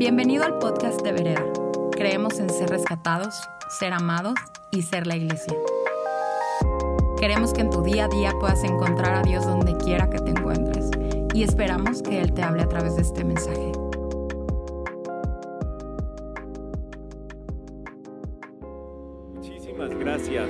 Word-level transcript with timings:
Bienvenido 0.00 0.44
al 0.44 0.58
podcast 0.58 1.02
de 1.02 1.12
Vereda. 1.12 1.44
Creemos 1.92 2.38
en 2.38 2.48
ser 2.48 2.70
rescatados, 2.70 3.34
ser 3.78 3.92
amados 3.92 4.32
y 4.70 4.80
ser 4.80 5.06
la 5.06 5.14
iglesia. 5.14 5.54
Queremos 7.18 7.52
que 7.52 7.60
en 7.60 7.68
tu 7.68 7.82
día 7.82 8.06
a 8.06 8.08
día 8.08 8.32
puedas 8.40 8.64
encontrar 8.64 9.14
a 9.14 9.20
Dios 9.22 9.44
donde 9.44 9.76
quiera 9.76 10.08
que 10.08 10.18
te 10.20 10.30
encuentres 10.30 10.88
y 11.34 11.42
esperamos 11.42 12.00
que 12.00 12.18
Él 12.18 12.32
te 12.32 12.42
hable 12.42 12.62
a 12.62 12.68
través 12.70 12.96
de 12.96 13.02
este 13.02 13.24
mensaje. 13.24 13.72
Muchísimas 19.34 19.90
gracias. 19.90 20.48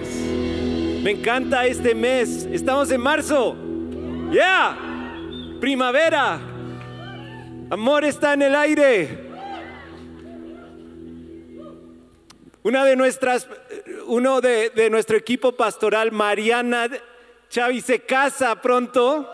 Me 1.03 1.11
encanta 1.11 1.67
este 1.67 1.97
mes. 1.97 2.45
Estamos 2.53 2.89
en 2.93 3.01
marzo. 3.01 3.57
Yeah. 4.31 4.79
Primavera. 5.61 6.41
Amor 7.69 8.05
está 8.05 8.35
en 8.35 8.43
el 8.43 8.55
aire. 8.55 9.30
Una 12.63 12.85
de 12.85 12.95
nuestras, 12.95 13.49
uno 14.07 14.43
de, 14.43 14.89
nuestro 14.91 15.17
equipo 15.17 15.53
pastoral, 15.53 16.13
Mariana 16.13 16.91
Chavi, 17.49 17.81
se 17.81 18.01
casa 18.01 18.61
pronto. 18.61 19.27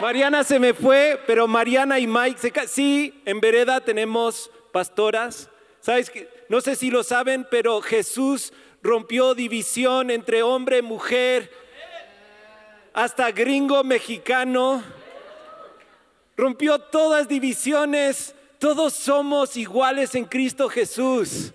Mariana 0.00 0.44
se 0.44 0.60
me 0.60 0.72
fue, 0.72 1.20
pero 1.26 1.48
Mariana 1.48 1.98
y 1.98 2.06
Mike 2.06 2.40
se 2.40 2.50
casan. 2.52 2.68
Sí, 2.68 3.22
en 3.24 3.40
Vereda 3.40 3.80
tenemos 3.80 4.50
pastoras. 4.72 5.50
¿Sabes 5.80 6.12
No 6.48 6.60
sé 6.60 6.76
si 6.76 6.90
lo 6.90 7.02
saben, 7.02 7.46
pero 7.50 7.82
Jesús 7.82 8.52
rompió 8.82 9.34
división 9.34 10.10
entre 10.10 10.44
hombre 10.44 10.82
mujer, 10.82 11.50
hasta 12.94 13.32
gringo 13.32 13.82
mexicano. 13.82 14.82
Rompió 16.36 16.78
todas 16.78 17.26
divisiones. 17.26 18.32
Todos 18.60 18.94
somos 18.94 19.56
iguales 19.56 20.14
en 20.14 20.24
Cristo 20.24 20.68
Jesús. 20.68 21.52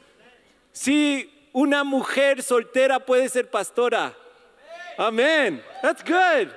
Sí, 0.72 1.50
una 1.54 1.84
mujer 1.84 2.42
soltera 2.44 3.00
puede 3.00 3.30
ser 3.30 3.50
pastora. 3.50 4.16
Amén. 4.98 5.64
That's 5.82 6.04
good. 6.04 6.50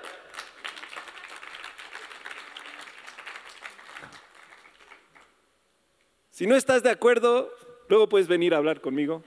Si 6.30 6.46
no 6.46 6.56
estás 6.56 6.82
de 6.82 6.90
acuerdo, 6.90 7.50
luego 7.88 8.08
puedes 8.08 8.26
venir 8.26 8.54
a 8.54 8.56
hablar 8.56 8.80
conmigo. 8.80 9.22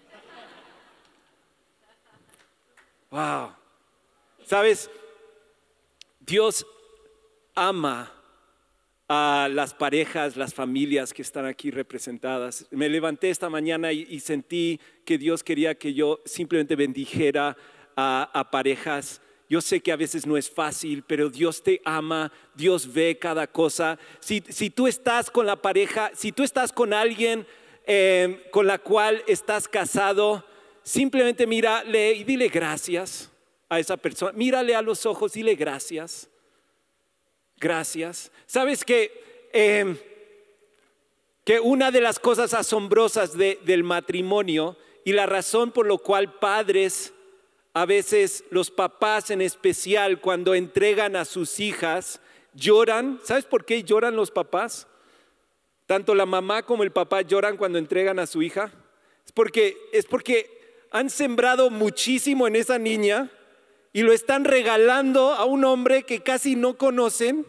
Wow. 3.09 3.53
Sabes, 4.45 4.89
Dios 6.19 6.65
ama 7.55 8.17
a 9.08 9.47
las 9.50 9.73
parejas, 9.73 10.36
las 10.36 10.53
familias 10.53 11.13
que 11.13 11.22
están 11.22 11.45
aquí 11.45 11.72
representadas. 11.72 12.66
Me 12.72 12.89
levanté 12.89 13.30
esta 13.30 13.49
mañana 13.49 13.94
y, 13.94 14.19
sentí 14.19 14.80
que 15.05 15.17
Dios 15.17 15.44
quería 15.44 15.75
que 15.75 15.94
yo 15.94 16.22
simplemente 16.25 16.75
bendijera 16.75 17.55
a, 17.95 18.49
parejas. 18.52 19.22
Yo 19.49 19.61
sé 19.61 19.80
que 19.80 19.94
a 19.94 19.95
veces 19.95 20.25
no 20.25 20.36
es 20.36 20.49
fácil, 20.49 21.03
pero 21.08 21.30
Dios 21.30 21.64
te 21.64 21.81
ama, 21.86 22.31
Dios 22.53 22.91
ve 22.91 23.17
cada 23.17 23.47
cosa. 23.47 23.97
Si, 24.19 24.41
tú 24.69 24.88
estás 24.88 25.31
con 25.31 25.45
la 25.45 25.55
pareja, 25.55 26.11
si 26.14 26.33
tú 26.33 26.44
estás 26.44 26.73
con 26.73 26.94
alguien 26.94 27.47
em, 27.86 28.38
con 28.52 28.67
la 28.67 28.77
cual 28.77 29.23
estás 29.25 29.69
casado, 29.69 30.44
simplemente 30.83 31.47
mírale 31.47 32.11
y 32.11 32.25
dile 32.25 32.49
gracias 32.49 33.31
a 33.69 33.80
esa 33.80 33.95
persona. 33.95 34.33
Mírale 34.33 34.75
a 34.75 34.81
los 34.81 35.05
ojos, 35.05 35.31
dile 35.31 35.55
gracias 35.55 36.30
gracias. 37.59 38.31
¿Sabes 38.45 38.83
que, 38.83 39.50
em, 39.53 39.97
que 41.44 41.59
una 41.59 41.91
de 41.91 42.02
las 42.02 42.19
cosas 42.19 42.53
asombrosas 42.53 43.38
del 43.38 43.83
matrimonio 43.83 44.77
y 45.05 45.14
la 45.14 45.26
razón 45.26 45.71
por 45.71 45.86
lo 45.86 45.98
cual 45.99 46.33
padres, 46.39 47.14
a 47.73 47.86
veces 47.86 48.43
los 48.49 48.71
papás 48.71 49.32
en 49.32 49.42
especial, 49.42 50.20
cuando 50.20 50.54
entregan 50.54 51.15
a 51.15 51.26
sus 51.26 51.59
hijas, 51.59 52.20
lloran? 52.54 53.20
¿Sabes 53.23 53.45
por 53.45 53.65
qué 53.65 53.83
lloran 53.83 54.15
los 54.15 54.32
papás? 54.32 54.87
Tanto 55.86 56.15
la 56.15 56.26
mamá 56.26 56.64
como 56.64 56.83
el 56.83 56.92
papá 56.92 57.21
lloran 57.21 57.55
cuando 57.55 57.77
entregan 57.77 58.20
a 58.20 58.27
su 58.27 58.42
hija. 58.42 58.71
Es 59.26 59.32
porque, 59.32 59.77
es 59.93 60.05
porque 60.05 60.86
han 60.92 61.09
sembrado 61.09 61.70
muchísimo 61.70 62.48
en 62.48 62.55
esa 62.58 62.77
niña 62.77 63.32
y 63.97 64.03
lo 64.03 64.13
están 64.13 64.43
regalando 64.43 65.33
a 65.33 65.45
un 65.45 65.65
hombre 65.65 66.03
que 66.03 66.21
casi 66.21 66.55
no 66.55 66.77
conocen. 66.77 67.47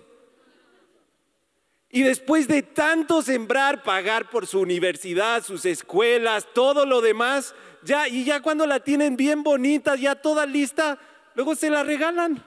Y 1.90 2.04
después 2.04 2.48
de 2.48 2.62
tanto 2.62 3.20
sembrar, 3.20 3.82
pagar 3.82 4.30
por 4.30 4.46
su 4.46 4.60
universidad, 4.60 5.44
sus 5.44 5.66
escuelas, 5.66 6.48
todo 6.54 6.86
lo 6.86 7.02
demás, 7.02 7.54
ya 7.82 8.08
y 8.08 8.24
ya 8.24 8.40
cuando 8.40 8.66
la 8.66 8.80
tienen 8.80 9.14
bien 9.18 9.42
bonita, 9.42 9.94
ya 9.96 10.14
toda 10.14 10.46
lista, 10.46 10.98
luego 11.34 11.54
se 11.54 11.68
la 11.68 11.82
regalan. 11.82 12.42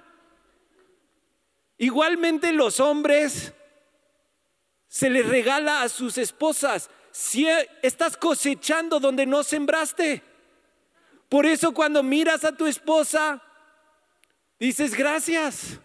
Igualmente 1.78 2.54
los 2.54 2.80
hombres 2.80 3.54
se 4.88 5.12
les 5.12 5.28
regala 5.28 5.84
a 5.84 5.90
sus 5.90 6.18
esposas. 6.18 6.90
Si 7.12 7.48
estás 7.84 8.18
cosechando 8.18 9.00
donde 9.00 9.28
no 9.28 9.44
sembraste. 9.44 10.24
Por 11.30 11.46
eso 11.46 11.72
cuando 11.72 12.02
miras 12.02 12.44
a 12.44 12.58
tu 12.58 12.66
esposa, 12.66 13.44
Dices, 14.62 14.94
gracias, 14.94 15.80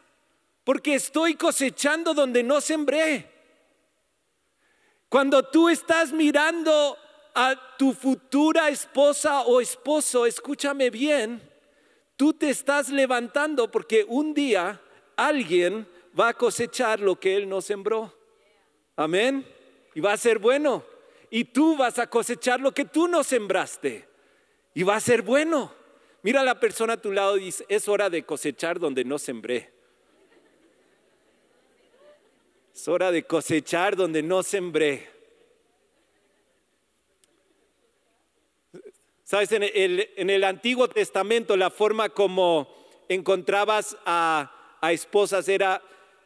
porque 0.62 0.96
estoy 0.96 1.34
cosechando 1.34 2.12
donde 2.12 2.42
no 2.42 2.60
sembré. 2.60 3.26
Cuando 5.08 5.42
tú 5.44 5.70
estás 5.70 6.12
mirando 6.12 6.98
a 7.34 7.58
tu 7.78 7.94
futura 7.94 8.68
esposa 8.68 9.44
o 9.44 9.62
esposo, 9.62 10.26
escúchame 10.26 10.90
bien, 10.90 11.40
tú 12.18 12.34
te 12.34 12.50
estás 12.50 12.90
levantando 12.90 13.70
porque 13.70 14.04
un 14.06 14.34
día 14.34 14.78
alguien 15.16 15.88
va 16.20 16.28
a 16.28 16.34
cosechar 16.34 17.00
lo 17.00 17.18
que 17.18 17.34
él 17.34 17.48
no 17.48 17.62
sembró. 17.62 18.14
Amén. 18.94 19.48
Y 19.94 20.00
va 20.00 20.12
a 20.12 20.18
ser 20.18 20.38
bueno. 20.38 20.84
Y 21.30 21.44
tú 21.44 21.78
vas 21.78 21.98
a 21.98 22.10
cosechar 22.10 22.60
lo 22.60 22.72
que 22.72 22.84
tú 22.84 23.08
no 23.08 23.24
sembraste. 23.24 24.06
Y 24.74 24.82
va 24.82 24.96
a 24.96 25.00
ser 25.00 25.22
bueno. 25.22 25.85
Mira 26.26 26.40
a 26.40 26.44
la 26.44 26.58
persona 26.58 26.94
a 26.94 26.96
tu 26.96 27.12
lado 27.12 27.36
y 27.36 27.44
dice, 27.44 27.64
es 27.68 27.86
hora 27.86 28.10
de 28.10 28.24
cosechar 28.24 28.80
donde 28.80 29.04
no 29.04 29.16
sembré. 29.16 29.70
Es 32.74 32.88
hora 32.88 33.12
de 33.12 33.22
cosechar 33.22 33.94
donde 33.94 34.24
no 34.24 34.42
sembré. 34.42 35.08
Sabes, 39.22 39.52
en 39.52 40.30
el, 40.30 40.42
Antiguo 40.42 40.88
Testamento 40.88 41.56
la 41.56 41.70
forma 41.70 42.08
como 42.08 42.74
encontrabas 43.08 43.96
a, 44.04 44.50
esposas 44.90 45.48
era, 45.48 45.80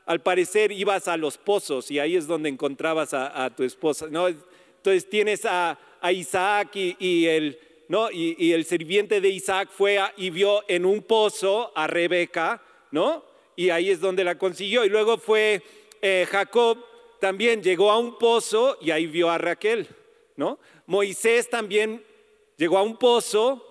al 0.06 0.22
parecer 0.22 0.72
ibas 0.72 1.08
a 1.08 1.18
los 1.18 1.36
pozos 1.36 1.90
y 1.90 1.98
ahí 1.98 2.16
es 2.16 2.26
donde 2.26 2.48
encontrabas 2.48 3.12
a, 3.12 3.54
tu 3.54 3.64
esposa. 3.64 4.06
¿no? 4.08 4.28
Entonces 4.28 5.10
tienes 5.10 5.44
a, 5.44 5.78
Isaac 6.10 6.70
y 6.74 7.26
el 7.26 7.69
Y, 8.12 8.52
el 8.52 8.64
sirviente 8.66 9.20
de 9.20 9.30
Isaac 9.30 9.68
fue 9.72 9.98
y 10.16 10.30
vio 10.30 10.62
en 10.68 10.84
un 10.84 11.02
pozo 11.02 11.72
a 11.74 11.88
Rebeca, 11.88 12.62
¿no? 12.92 13.24
Y 13.56 13.70
ahí 13.70 13.90
es 13.90 14.00
donde 14.00 14.22
la 14.22 14.38
consiguió. 14.38 14.84
Y 14.84 14.88
luego 14.88 15.18
fue 15.18 15.60
eh, 16.00 16.24
Jacob, 16.30 16.78
también 17.18 17.64
llegó 17.64 17.90
a 17.90 17.98
un 17.98 18.16
pozo 18.16 18.78
y 18.80 18.92
ahí 18.92 19.08
vio 19.08 19.28
a 19.28 19.38
Raquel, 19.38 19.88
¿no? 20.36 20.60
Moisés 20.86 21.50
también 21.50 22.04
llegó 22.56 22.78
a 22.78 22.82
un 22.82 22.96
pozo 22.96 23.66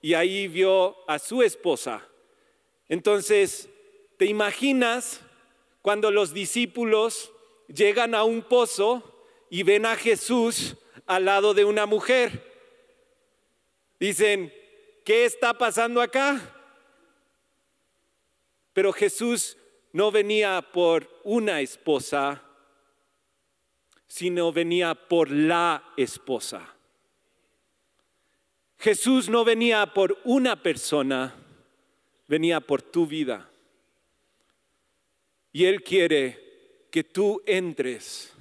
y 0.00 0.14
ahí 0.14 0.48
vio 0.48 0.96
a 1.06 1.18
su 1.18 1.42
esposa. 1.42 2.02
Entonces, 2.88 3.68
¿te 4.16 4.24
imaginas 4.24 5.20
cuando 5.82 6.10
los 6.10 6.32
discípulos 6.32 7.30
llegan 7.68 8.14
a 8.14 8.24
un 8.24 8.40
pozo 8.40 9.02
y 9.50 9.64
ven 9.64 9.84
a 9.84 9.96
Jesús 9.96 10.76
al 11.04 11.26
lado 11.26 11.52
de 11.52 11.66
una 11.66 11.84
mujer? 11.84 12.49
Dicen, 14.00 14.50
¿qué 15.04 15.26
está 15.26 15.52
pasando 15.52 16.00
acá? 16.00 16.40
Pero 18.72 18.94
Jesús 18.94 19.58
no 19.92 20.10
venía 20.10 20.62
por 20.72 21.20
una 21.22 21.60
esposa, 21.60 22.42
sino 24.08 24.52
venía 24.52 24.94
por 24.94 25.30
la 25.30 25.92
esposa. 25.98 26.74
Jesús 28.78 29.28
no 29.28 29.44
venía 29.44 29.92
por 29.92 30.16
una 30.24 30.62
persona, 30.62 31.34
venía 32.26 32.62
por 32.62 32.80
tu 32.80 33.06
vida. 33.06 33.50
Y 35.52 35.66
Él 35.66 35.82
quiere 35.82 36.86
que 36.90 37.04
tú 37.04 37.42
entres 37.44 38.32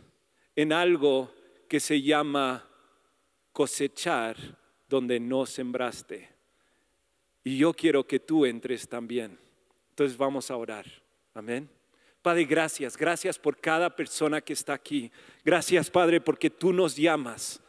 en 0.55 0.71
algo 0.71 1.33
que 1.67 1.81
se 1.81 2.01
llama 2.01 2.65
cosechar 3.51 4.58
donde 4.89 5.19
no 5.19 5.45
sembraste. 5.45 6.29
Y 7.43 7.57
yo 7.57 7.73
quiero 7.73 8.05
que 8.05 8.19
tú 8.19 8.45
entres 8.45 8.87
también. 8.87 9.37
Entonces 9.91 10.17
vamos 10.17 10.51
a 10.51 10.57
orar. 10.57 10.85
Amén. 11.33 11.69
Padre, 12.21 12.43
gracias, 12.45 12.97
gracias 12.97 13.39
por 13.39 13.57
cada 13.57 13.95
persona 13.95 14.41
que 14.41 14.53
está 14.53 14.73
aquí. 14.73 15.09
Gracias, 15.45 15.89
Padre, 15.89 16.19
porque 16.19 16.49
tú 16.49 16.73
nos 16.73 16.95
llamas 16.95 17.61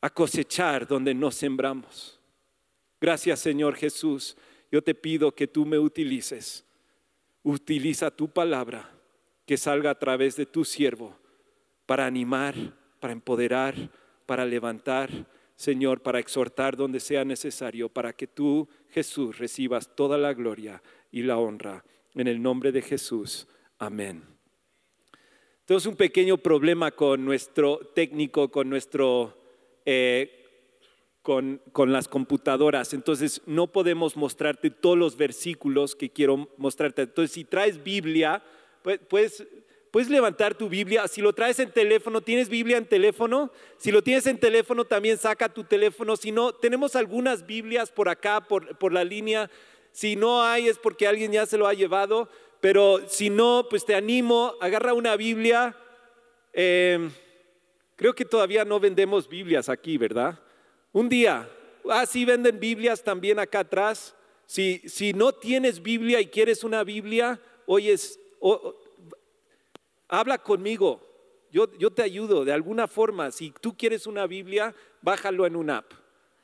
a 0.00 0.08
cosechar 0.08 0.86
donde 0.86 1.14
no 1.14 1.30
sembramos. 1.30 2.20
Gracias, 3.00 3.40
Señor 3.40 3.74
Jesús. 3.74 4.36
Yo 4.70 4.82
te 4.82 4.94
pido 4.94 5.34
que 5.34 5.48
tú 5.48 5.66
me 5.66 5.78
utilices. 5.78 6.64
Utiliza 7.42 8.10
tu 8.10 8.28
palabra 8.28 8.90
que 9.46 9.56
salga 9.56 9.90
a 9.90 9.98
través 9.98 10.36
de 10.36 10.46
tu 10.46 10.64
siervo 10.64 11.18
para 11.86 12.06
animar, 12.06 12.54
para 13.00 13.12
empoderar, 13.12 13.74
para 14.26 14.44
levantar, 14.44 15.10
Señor, 15.60 16.00
para 16.00 16.18
exhortar 16.18 16.74
donde 16.74 17.00
sea 17.00 17.22
necesario, 17.22 17.90
para 17.90 18.14
que 18.14 18.26
tú, 18.26 18.66
Jesús, 18.88 19.36
recibas 19.36 19.94
toda 19.94 20.16
la 20.16 20.32
gloria 20.32 20.82
y 21.12 21.22
la 21.22 21.36
honra. 21.36 21.84
En 22.14 22.28
el 22.28 22.40
nombre 22.40 22.72
de 22.72 22.80
Jesús. 22.80 23.46
Amén. 23.78 24.24
Entonces, 25.58 25.86
un 25.86 25.96
pequeño 25.96 26.38
problema 26.38 26.92
con 26.92 27.26
nuestro 27.26 27.76
técnico, 27.94 28.50
con 28.50 28.70
nuestro... 28.70 29.36
Eh, 29.84 30.46
con, 31.20 31.60
con, 31.72 31.92
las 31.92 32.08
computadoras. 32.08 32.94
Entonces 32.94 33.42
no 33.44 33.66
podemos 33.66 34.16
mostrarte 34.16 34.70
todos 34.70 34.96
los 34.96 35.18
versículos 35.18 35.94
que 35.94 36.08
quiero 36.08 36.48
mostrarte. 36.56 37.02
Entonces 37.02 37.32
si 37.32 37.44
traes 37.44 37.84
Biblia, 37.84 38.42
puedes, 39.10 39.46
puedes 39.90 40.08
levantar 40.08 40.54
tu 40.54 40.68
Biblia. 40.68 41.08
Si 41.08 41.20
lo 41.20 41.32
traes 41.32 41.58
en 41.58 41.70
teléfono, 41.70 42.20
¿tienes 42.20 42.48
Biblia 42.48 42.76
en 42.76 42.86
teléfono? 42.86 43.50
Si 43.76 43.90
lo 43.90 44.02
tienes 44.02 44.26
en 44.26 44.38
teléfono, 44.38 44.84
también 44.84 45.18
saca 45.18 45.48
tu 45.48 45.64
teléfono. 45.64 46.16
Si 46.16 46.32
no, 46.32 46.52
tenemos 46.52 46.96
algunas 46.96 47.46
Biblias 47.46 47.90
por 47.90 48.08
acá, 48.08 48.40
por, 48.40 48.76
por 48.78 48.92
la 48.92 49.04
línea. 49.04 49.50
Si 49.92 50.16
no 50.16 50.42
hay 50.42 50.68
es 50.68 50.78
porque 50.78 51.06
alguien 51.06 51.32
ya 51.32 51.46
se 51.46 51.58
lo 51.58 51.66
ha 51.66 51.74
llevado, 51.74 52.28
pero 52.60 53.00
si 53.08 53.30
no, 53.30 53.66
pues 53.68 53.84
te 53.84 53.94
animo, 53.94 54.54
agarra 54.60 54.94
una 54.94 55.16
Biblia. 55.16 55.76
Em, 56.52 57.10
creo 57.96 58.14
que 58.14 58.24
todavía 58.24 58.64
no 58.64 58.78
vendemos 58.78 59.28
Biblias 59.28 59.68
aquí, 59.68 59.98
¿verdad? 59.98 60.38
Un 60.92 61.08
día, 61.08 61.48
ah, 61.88 62.06
sí 62.06 62.24
venden 62.24 62.60
Biblias 62.60 63.02
también 63.02 63.38
acá 63.38 63.60
atrás. 63.60 64.14
Si, 64.46 64.78
si 64.86 65.12
no 65.12 65.32
tienes 65.32 65.82
Biblia 65.82 66.20
y 66.20 66.26
quieres 66.26 66.64
una 66.64 66.84
Biblia, 66.84 67.40
hoy 67.66 67.90
es, 67.90 68.18
habla 70.10 70.38
conmigo. 70.38 71.00
Yo, 71.50 71.72
yo 71.78 71.90
te 71.90 72.02
ayudo 72.02 72.44
de 72.44 72.52
alguna 72.52 72.86
forma. 72.86 73.30
Si 73.30 73.52
tú 73.60 73.76
quieres 73.76 74.06
una 74.06 74.26
Biblia, 74.26 74.74
bájalo 75.00 75.46
en 75.46 75.56
una 75.56 75.78
app. 75.78 75.92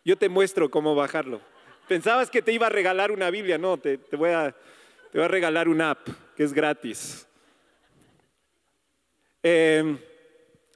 Yo 0.05 0.17
te 0.17 0.29
muestro 0.29 0.71
cómo 0.71 0.95
bajarlo. 0.95 1.41
Pensabas 1.89 2.31
que 2.31 2.43
te 2.43 2.53
iba 2.53 2.67
a 2.67 2.71
regalar 2.71 3.13
una 3.13 3.31
Biblia, 3.31 3.59
no, 3.59 3.77
te, 3.77 3.97
voy, 4.13 4.31
a, 4.31 4.53
te 5.13 5.19
voy, 5.19 5.25
a, 5.25 5.29
regalar 5.29 5.69
una 5.69 5.91
app 5.91 6.09
que 6.35 6.43
es 6.43 6.53
gratis. 6.53 7.29
Em, 9.43 9.97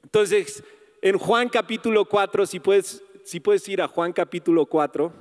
entonces, 0.05 0.63
en 1.03 1.19
Juan 1.19 1.49
capítulo 1.49 2.05
4, 2.05 2.47
si 2.47 2.61
puedes, 2.61 3.03
si 3.25 3.41
puedes 3.41 3.67
ir 3.69 3.83
a 3.83 3.89
Juan 3.89 4.13
capítulo 4.13 4.67
4, 4.67 5.13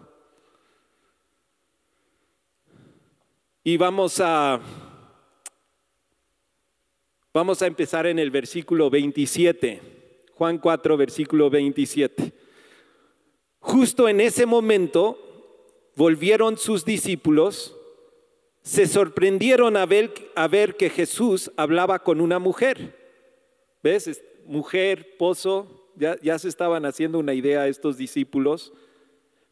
y 3.63 3.77
vamos 3.77 4.19
a, 4.19 4.59
vamos 7.39 7.61
a 7.61 7.67
empezar 7.67 8.05
en 8.05 8.19
el 8.19 8.31
versículo 8.31 8.89
27. 8.89 9.79
Juan 10.33 10.57
4, 10.57 10.97
versículo 10.97 11.49
27. 11.49 12.33
Justo 13.59 14.09
en 14.09 14.19
ese 14.19 14.45
momento 14.45 15.17
volvieron 15.95 16.57
sus 16.57 16.83
discípulos, 16.83 17.77
se 18.61 18.87
sorprendieron 18.87 19.77
a 19.77 19.85
ver, 19.85 20.75
que 20.75 20.89
Jesús 20.89 21.49
hablaba 21.55 21.99
con 21.99 22.19
una 22.19 22.39
mujer. 22.39 22.93
¿Ves? 23.81 24.21
Mujer, 24.45 25.15
pozo, 25.17 25.93
ya 25.95 26.39
se 26.39 26.49
estaban 26.49 26.85
haciendo 26.85 27.19
una 27.19 27.33
idea 27.33 27.69
estos 27.69 27.95
discípulos, 27.95 28.73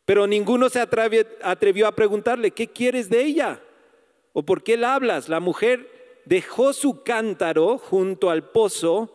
pero 0.03 0.27
ninguno 0.27 0.67
se 0.67 0.81
atrevió 0.81 1.87
a 1.87 1.95
preguntarle, 1.95 2.51
¿qué 2.51 2.67
quieres 2.67 3.09
de 3.09 3.23
ella? 3.23 3.61
¿O 4.33 4.43
por 4.43 4.61
qué 4.61 4.75
la 4.75 4.93
hablas? 4.93 5.29
La 5.29 5.39
mujer 5.39 5.96
dejó 6.27 6.73
su 6.73 7.03
cántaro 7.03 7.77
junto 7.77 8.29
al 8.29 8.51
pozo 8.51 9.13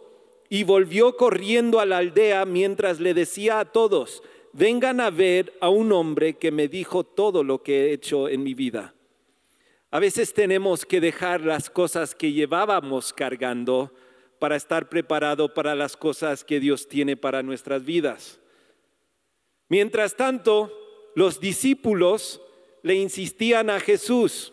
y 0.48 0.64
volvió 0.64 1.16
corriendo 1.16 1.78
a 1.80 1.86
la 1.86 1.98
aldea 1.98 2.44
mientras 2.46 3.00
le 3.00 3.14
decía 3.14 3.60
a 3.60 3.64
todos, 3.66 4.22
vengan 4.52 5.00
a 5.00 5.10
ver 5.10 5.52
a 5.60 5.68
un 5.68 5.92
hombre 5.92 6.34
que 6.34 6.50
me 6.50 6.68
dijo 6.68 7.04
todo 7.04 7.44
lo 7.44 7.62
que 7.62 7.84
he 7.86 7.92
hecho 7.92 8.28
en 8.28 8.42
mi 8.42 8.54
vida. 8.54 8.94
A 9.90 9.98
veces 9.98 10.32
tenemos 10.32 10.86
que 10.86 11.00
dejar 11.00 11.42
las 11.42 11.68
cosas 11.68 12.14
que 12.14 12.32
llevábamos 12.32 13.12
cargando 13.12 13.92
para 14.38 14.56
estar 14.56 14.88
preparado 14.88 15.52
para 15.52 15.74
las 15.74 15.96
cosas 15.96 16.44
que 16.44 16.60
Dios 16.60 16.88
tiene 16.88 17.16
para 17.16 17.42
nuestras 17.42 17.84
vidas. 17.84 18.40
Mientras 19.68 20.16
tanto, 20.16 20.72
los 21.14 21.40
discípulos 21.40 22.40
le 22.82 22.94
insistían 22.94 23.68
a 23.68 23.80
Jesús, 23.80 24.52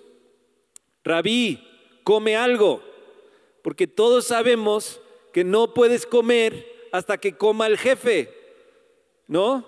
Rabí, 1.03 1.69
come 2.04 2.36
algo, 2.36 2.81
porque 3.62 3.88
todos 3.88 4.28
sabemos 4.28 5.01
que 5.34 5.44
no 5.44 5.74
puedes 5.74 6.06
comer 6.06 6.66
hasta 6.92 7.18
que 7.18 7.38
coma 7.38 7.68
el 7.68 7.78
jefe, 7.78 8.34
¿no? 9.28 9.66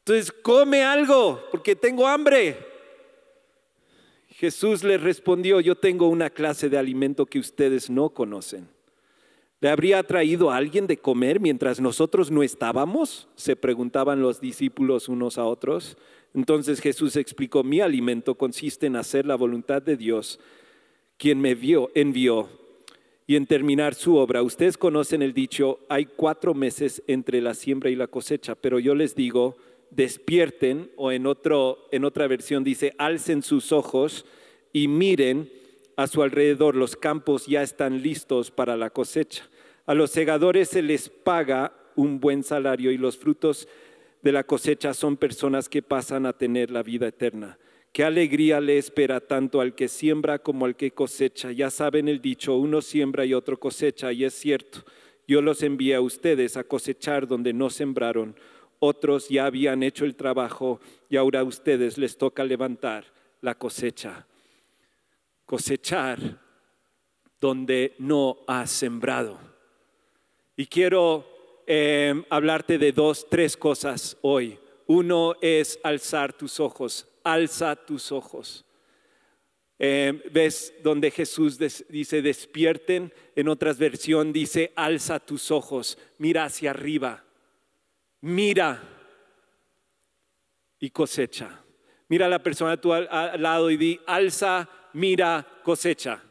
Entonces, 0.00 0.30
come 0.32 0.82
algo, 0.82 1.42
porque 1.50 1.74
tengo 1.74 2.06
hambre. 2.06 2.58
Jesús 4.28 4.84
les 4.84 5.00
respondió, 5.00 5.60
yo 5.60 5.76
tengo 5.76 6.08
una 6.08 6.28
clase 6.28 6.68
de 6.68 6.76
alimento 6.76 7.24
que 7.24 7.38
ustedes 7.38 7.88
no 7.88 8.10
conocen. 8.10 8.68
¿Le 9.60 9.70
habría 9.70 10.02
traído 10.02 10.50
a 10.50 10.56
alguien 10.56 10.86
de 10.86 10.98
comer 10.98 11.40
mientras 11.40 11.80
nosotros 11.80 12.30
no 12.30 12.42
estábamos? 12.42 13.28
Se 13.34 13.56
preguntaban 13.56 14.20
los 14.20 14.40
discípulos 14.40 15.08
unos 15.08 15.38
a 15.38 15.44
otros. 15.44 15.96
Entonces 16.34 16.80
Jesús 16.82 17.16
explicó, 17.16 17.62
mi 17.62 17.80
alimento 17.80 18.34
consiste 18.34 18.86
en 18.86 18.96
hacer 18.96 19.24
la 19.24 19.36
voluntad 19.36 19.80
de 19.80 19.96
Dios, 19.96 20.38
quien 21.16 21.40
me 21.40 21.54
vio, 21.54 21.90
envió, 21.94 22.48
y 23.26 23.36
en 23.36 23.46
terminar 23.46 23.94
su 23.94 24.16
obra. 24.16 24.42
Ustedes 24.42 24.76
conocen 24.76 25.22
el 25.22 25.32
dicho, 25.32 25.80
hay 25.88 26.06
cuatro 26.06 26.54
meses 26.54 27.02
entre 27.06 27.40
la 27.40 27.54
siembra 27.54 27.90
y 27.90 27.96
la 27.96 28.06
cosecha, 28.06 28.54
pero 28.54 28.78
yo 28.78 28.94
les 28.94 29.14
digo, 29.14 29.56
despierten, 29.90 30.90
o 30.96 31.12
en, 31.12 31.26
otro, 31.26 31.88
en 31.90 32.04
otra 32.04 32.26
versión 32.26 32.64
dice, 32.64 32.94
alcen 32.98 33.42
sus 33.42 33.72
ojos 33.72 34.26
y 34.72 34.88
miren 34.88 35.50
a 35.96 36.06
su 36.06 36.22
alrededor, 36.22 36.74
los 36.74 36.96
campos 36.96 37.46
ya 37.46 37.62
están 37.62 38.02
listos 38.02 38.50
para 38.50 38.76
la 38.76 38.90
cosecha. 38.90 39.48
A 39.86 39.94
los 39.94 40.10
segadores 40.10 40.68
se 40.68 40.82
les 40.82 41.08
paga 41.08 41.72
un 41.94 42.18
buen 42.18 42.42
salario 42.42 42.90
y 42.90 42.98
los 42.98 43.16
frutos 43.16 43.68
de 44.22 44.32
la 44.32 44.44
cosecha 44.44 44.94
son 44.94 45.16
personas 45.16 45.68
que 45.68 45.82
pasan 45.82 46.26
a 46.26 46.32
tener 46.32 46.70
la 46.70 46.82
vida 46.82 47.06
eterna. 47.06 47.58
Qué 47.94 48.04
alegría 48.04 48.60
le 48.60 48.76
espera 48.76 49.20
tanto 49.20 49.62
al 49.62 49.74
que 49.74 49.88
siembra 49.88 50.38
como 50.38 50.66
al 50.66 50.76
que 50.76 50.90
cosecha. 50.90 51.50
Ya 51.50 51.70
saben 51.70 52.08
el 52.08 52.20
dicho, 52.20 52.54
uno 52.56 52.82
siembra 52.82 53.24
y 53.24 53.32
otro 53.32 53.58
cosecha, 53.58 54.12
y 54.12 54.24
es 54.24 54.34
cierto. 54.34 54.84
Yo 55.26 55.40
los 55.40 55.62
envié 55.62 55.94
a 55.94 56.02
ustedes 56.02 56.58
a 56.58 56.64
cosechar 56.64 57.26
donde 57.26 57.54
no 57.54 57.70
sembraron 57.70 58.36
otros 58.84 59.28
ya 59.30 59.46
habían 59.46 59.82
hecho 59.82 60.04
el 60.04 60.14
trabajo 60.14 60.80
y 61.08 61.16
ahora 61.16 61.40
a 61.40 61.44
ustedes 61.44 61.96
les 61.96 62.18
toca 62.18 62.44
levantar 62.44 63.04
la 63.40 63.54
cosecha. 63.54 64.26
Cosechar 65.46 66.18
donde 67.40 67.94
no 67.98 68.38
has 68.46 68.70
sembrado. 68.70 69.38
Y 70.56 70.66
quiero 70.66 71.26
em, 71.66 72.24
hablarte 72.30 72.78
de 72.78 72.92
dos, 72.92 73.26
tres 73.28 73.56
cosas 73.56 74.16
hoy. 74.22 74.58
Uno 74.86 75.34
es 75.40 75.78
alzar 75.82 76.32
tus 76.34 76.60
ojos, 76.60 77.08
alza 77.24 77.74
tus 77.74 78.12
ojos. 78.12 78.64
Em, 79.78 80.22
¿Ves 80.30 80.72
donde 80.82 81.10
Jesús 81.10 81.58
dice 81.58 82.22
despierten? 82.22 83.12
En 83.34 83.48
otras 83.48 83.78
versión 83.78 84.32
dice 84.32 84.72
alza 84.76 85.18
tus 85.18 85.50
ojos, 85.50 85.98
mira 86.18 86.44
hacia 86.44 86.70
arriba 86.70 87.24
mira 88.24 88.82
y 90.78 90.90
cosecha. 90.90 91.62
Mira 92.08 92.26
a 92.26 92.28
la 92.28 92.42
persona 92.42 92.72
a 92.72 92.80
tu 92.80 92.92
al 92.92 93.42
lado 93.42 93.70
y 93.70 93.76
di, 93.76 94.00
alza, 94.06 94.68
mira, 94.94 95.46
cosecha. 95.62 96.22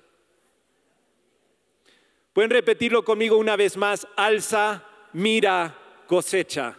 Pueden 2.31 2.49
repetirlo 2.49 3.03
conmigo 3.03 3.37
una 3.37 3.55
vez 3.55 3.77
más, 3.77 4.07
alza, 4.15 4.83
mira, 5.13 5.77
cosecha. 6.07 6.77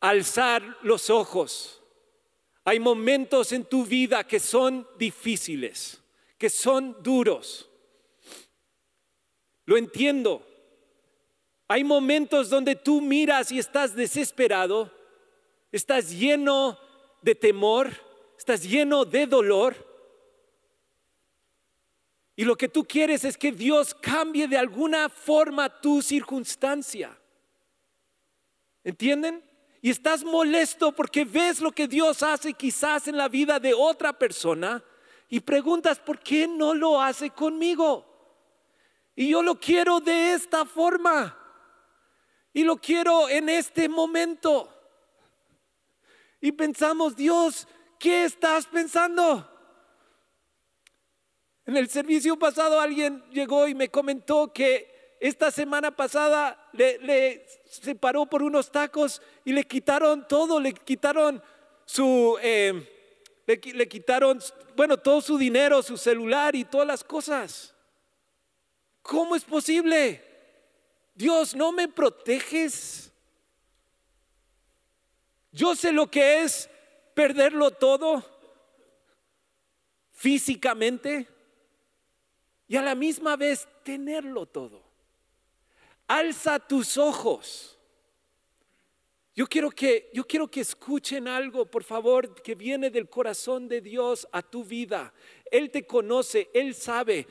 Alzar 0.00 0.78
los 0.82 1.10
ojos. 1.10 1.81
Hay 2.64 2.78
momentos 2.78 3.52
en 3.52 3.64
tu 3.64 3.84
vida 3.84 4.24
que 4.24 4.38
son 4.38 4.86
difíciles, 4.96 6.00
que 6.38 6.48
son 6.48 7.02
duros. 7.02 7.68
Lo 9.64 9.76
entiendo. 9.76 10.46
Hay 11.66 11.82
momentos 11.84 12.50
donde 12.50 12.76
tú 12.76 13.00
miras 13.00 13.50
y 13.50 13.58
estás 13.58 13.96
desesperado, 13.96 14.92
estás 15.72 16.10
lleno 16.10 16.78
de 17.22 17.34
temor, 17.34 17.90
estás 18.36 18.62
lleno 18.62 19.04
de 19.04 19.26
dolor. 19.26 19.74
Y 22.36 22.44
lo 22.44 22.56
que 22.56 22.68
tú 22.68 22.84
quieres 22.84 23.24
es 23.24 23.36
que 23.36 23.52
Dios 23.52 23.94
cambie 23.94 24.48
de 24.48 24.56
alguna 24.56 25.08
forma 25.08 25.80
tu 25.80 26.02
circunstancia. 26.02 27.18
¿Entienden? 28.84 29.42
Y 29.84 29.90
estás 29.90 30.22
molesto 30.22 30.92
porque 30.92 31.24
ves 31.24 31.60
lo 31.60 31.72
que 31.72 31.88
Dios 31.88 32.22
hace 32.22 32.54
quizás 32.54 33.08
en 33.08 33.16
la 33.16 33.28
vida 33.28 33.58
de 33.58 33.74
otra 33.74 34.12
persona 34.12 34.82
y 35.28 35.40
preguntas, 35.40 35.98
¿por 35.98 36.20
qué 36.20 36.46
no 36.46 36.72
lo 36.72 37.02
hace 37.02 37.30
conmigo? 37.30 38.06
Y 39.16 39.30
yo 39.30 39.42
lo 39.42 39.58
quiero 39.58 39.98
de 39.98 40.34
esta 40.34 40.64
forma. 40.64 41.36
Y 42.52 42.62
lo 42.62 42.76
quiero 42.76 43.28
en 43.28 43.48
este 43.48 43.88
momento. 43.88 44.72
Y 46.40 46.52
pensamos, 46.52 47.16
Dios, 47.16 47.66
¿qué 47.98 48.24
estás 48.24 48.66
pensando? 48.66 49.48
En 51.66 51.76
el 51.76 51.88
servicio 51.88 52.38
pasado 52.38 52.78
alguien 52.78 53.24
llegó 53.30 53.66
y 53.66 53.74
me 53.74 53.88
comentó 53.88 54.52
que 54.52 54.91
esta 55.22 55.52
semana 55.52 55.94
pasada 55.94 56.68
le, 56.72 57.46
se 57.70 57.94
paró 57.94 58.26
por 58.26 58.42
unos 58.42 58.72
tacos 58.72 59.22
y 59.44 59.52
le 59.52 59.62
quitaron 59.62 60.26
todo, 60.26 60.58
le 60.58 60.72
quitaron 60.74 61.40
su, 61.84 62.36
eh, 62.42 63.40
le, 63.46 63.88
quitaron, 63.88 64.40
bueno, 64.74 64.96
todo 64.96 65.20
su 65.20 65.38
dinero, 65.38 65.80
su 65.80 65.96
celular 65.96 66.56
y 66.56 66.64
todas 66.64 66.88
las 66.88 67.04
cosas. 67.04 67.72
¿Cómo 69.00 69.36
es 69.36 69.44
posible? 69.44 70.24
Dios, 71.14 71.54
¿no 71.54 71.70
me 71.70 71.86
proteges? 71.86 73.12
Yo 75.52 75.76
sé 75.76 75.92
lo 75.92 76.10
que 76.10 76.42
es 76.42 76.68
perderlo 77.14 77.70
todo 77.70 78.24
físicamente 80.10 81.28
y 82.66 82.74
a 82.74 82.82
la 82.82 82.96
misma 82.96 83.36
vez 83.36 83.68
tenerlo 83.84 84.46
todo. 84.46 84.91
Alza 86.06 86.58
tus 86.58 86.96
ojos. 86.96 87.78
Yo 89.34 89.46
quiero 89.46 89.70
que 89.70 90.10
yo 90.12 90.26
quiero 90.26 90.50
que 90.50 90.60
escuchen 90.60 91.26
algo, 91.26 91.64
por 91.64 91.84
favor, 91.84 92.42
que 92.42 92.54
viene 92.54 92.90
del 92.90 93.08
corazón 93.08 93.66
de 93.66 93.80
Dios 93.80 94.28
a 94.30 94.42
tu 94.42 94.62
vida. 94.62 95.14
Él 95.50 95.70
te 95.70 95.86
conoce, 95.86 96.50
él 96.52 96.74
sabe. 96.74 97.26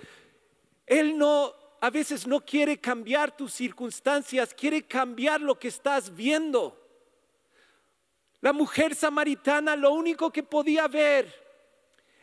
Él 0.88 1.18
no 1.18 1.54
a 1.80 1.90
veces 1.90 2.28
no 2.28 2.40
quiere 2.40 2.80
cambiar 2.80 3.36
tus 3.36 3.54
circunstancias, 3.54 4.54
quiere 4.54 4.84
cambiar 4.84 5.42
lo 5.42 5.58
que 5.58 5.68
estás 5.68 6.14
viendo. 6.16 6.78
La 8.40 8.54
mujer 8.54 8.96
samaritana 8.96 9.76
lo 9.76 9.92
único 9.92 10.32
que 10.32 10.44
podía 10.44 10.88
ver 10.88 11.34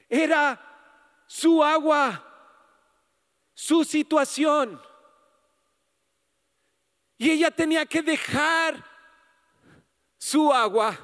era 0.09 0.61
su 1.26 1.62
agua, 1.62 2.25
su 3.52 3.85
situación. 3.85 4.81
Y 7.19 7.31
ella 7.31 7.51
tenía 7.51 7.85
que 7.85 8.01
dejar 8.01 8.83
su 10.17 10.53
agua 10.53 10.99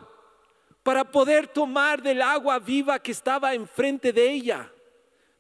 para 0.83 1.05
poder 1.05 1.49
tomar 1.49 2.01
del 2.01 2.23
agua 2.23 2.59
viva 2.59 2.99
que 2.99 3.13
estaba 3.13 3.53
enfrente 3.53 4.13
de 4.13 4.31
ella 4.31 4.71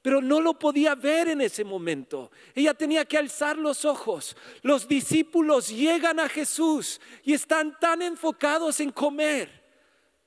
pero 0.04 0.20
no 0.20 0.38
lo 0.38 0.58
podía 0.58 0.94
ver 0.94 1.28
en 1.28 1.40
ese 1.40 1.64
momento. 1.64 2.30
Ella 2.54 2.74
tenía 2.74 3.06
que 3.06 3.16
alzar 3.16 3.56
los 3.56 3.86
ojos. 3.86 4.36
Los 4.60 4.86
discípulos 4.86 5.70
llegan 5.70 6.20
a 6.20 6.28
Jesús 6.28 7.00
y 7.22 7.32
están 7.32 7.80
tan 7.80 8.02
enfocados 8.02 8.80
en 8.80 8.90
comer 8.90 9.64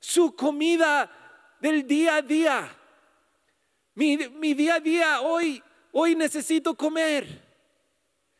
su 0.00 0.34
comida 0.34 1.08
del 1.60 1.86
día 1.86 2.16
a 2.16 2.22
día. 2.22 2.76
Mi, 3.94 4.16
día 4.16 4.74
a 4.74 4.80
día, 4.80 5.20
hoy, 5.20 5.62
hoy 5.92 6.16
necesito 6.16 6.74
comer. 6.74 7.47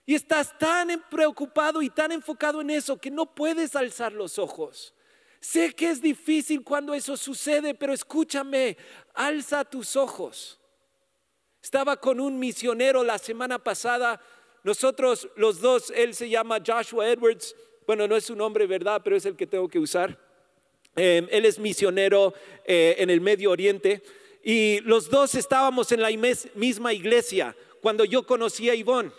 Y 0.08 0.14
estás 0.14 0.58
tan 0.58 1.04
preocupado 1.10 1.82
y 1.82 1.90
tan 1.90 2.12
enfocado 2.12 2.62
en 2.62 2.70
eso 2.70 2.96
que 2.96 3.10
no 3.10 3.26
puedes 3.26 3.76
alzar 3.76 4.10
los 4.10 4.38
ojos. 4.38 4.94
Sé 5.38 5.74
que 5.74 5.90
es 5.90 6.00
difícil 6.00 6.64
cuando 6.64 6.94
eso 6.94 7.14
sucede, 7.14 7.74
pero 7.74 7.92
escúchame, 7.92 8.78
alza 9.12 9.66
tus 9.66 9.96
ojos. 9.96 10.58
Estaba 11.62 11.98
con 11.98 12.20
un 12.20 12.38
misionero 12.38 13.04
la 13.04 13.18
semana 13.18 13.62
pasada. 13.62 14.18
Nosotros 14.64 15.28
los 15.36 15.60
dos, 15.60 15.92
él 15.94 16.14
se 16.14 16.30
llama 16.30 16.56
Joshua 16.66 17.06
Edwards. 17.06 17.54
Bueno, 17.86 18.08
no 18.08 18.16
es 18.16 18.24
su 18.24 18.34
nombre, 18.34 18.66
¿verdad? 18.66 19.02
Pero 19.04 19.14
es 19.14 19.26
el 19.26 19.36
que 19.36 19.46
tengo 19.46 19.68
que 19.68 19.78
usar. 19.78 20.18
Em, 20.96 21.28
él 21.30 21.44
es 21.44 21.58
misionero 21.58 22.32
eh, 22.64 22.96
en 22.96 23.10
el 23.10 23.20
Medio 23.20 23.50
Oriente. 23.50 24.02
Y 24.42 24.80
los 24.80 25.10
dos 25.10 25.34
estábamos 25.34 25.92
en 25.92 26.00
la 26.00 26.08
misma 26.54 26.94
iglesia 26.94 27.54
cuando 27.82 28.06
yo 28.06 28.26
conocí 28.26 28.70
a 28.70 28.74
Ivonne. 28.74 29.12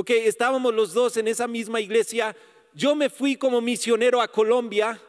Ok, 0.00 0.10
estábamos 0.10 0.72
los 0.72 0.94
dos 0.94 1.16
en 1.16 1.26
esa 1.26 1.48
misma 1.48 1.80
iglesia. 1.80 2.36
Yo 2.72 2.94
me 2.94 3.10
fui 3.10 3.34
como 3.34 3.60
misionero 3.60 4.22
a 4.22 4.28
Colombia 4.28 5.02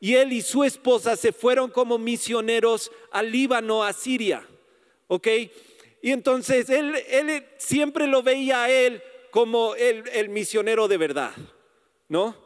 y 0.00 0.16
él 0.16 0.34
y 0.34 0.42
su 0.42 0.64
esposa 0.64 1.16
se 1.16 1.32
fueron 1.32 1.70
como 1.70 1.96
misioneros 1.96 2.92
al 3.10 3.32
Líbano, 3.32 3.82
a 3.82 3.94
Siria. 3.94 4.46
Ok, 5.06 5.28
y 6.02 6.10
entonces 6.10 6.68
él, 6.68 6.94
siempre 7.56 8.06
lo 8.06 8.22
veía 8.22 8.64
a 8.64 8.70
él 8.70 9.02
como 9.30 9.74
el, 9.76 10.28
misionero 10.28 10.88
de 10.88 10.98
verdad, 10.98 11.32
¿no? 12.10 12.36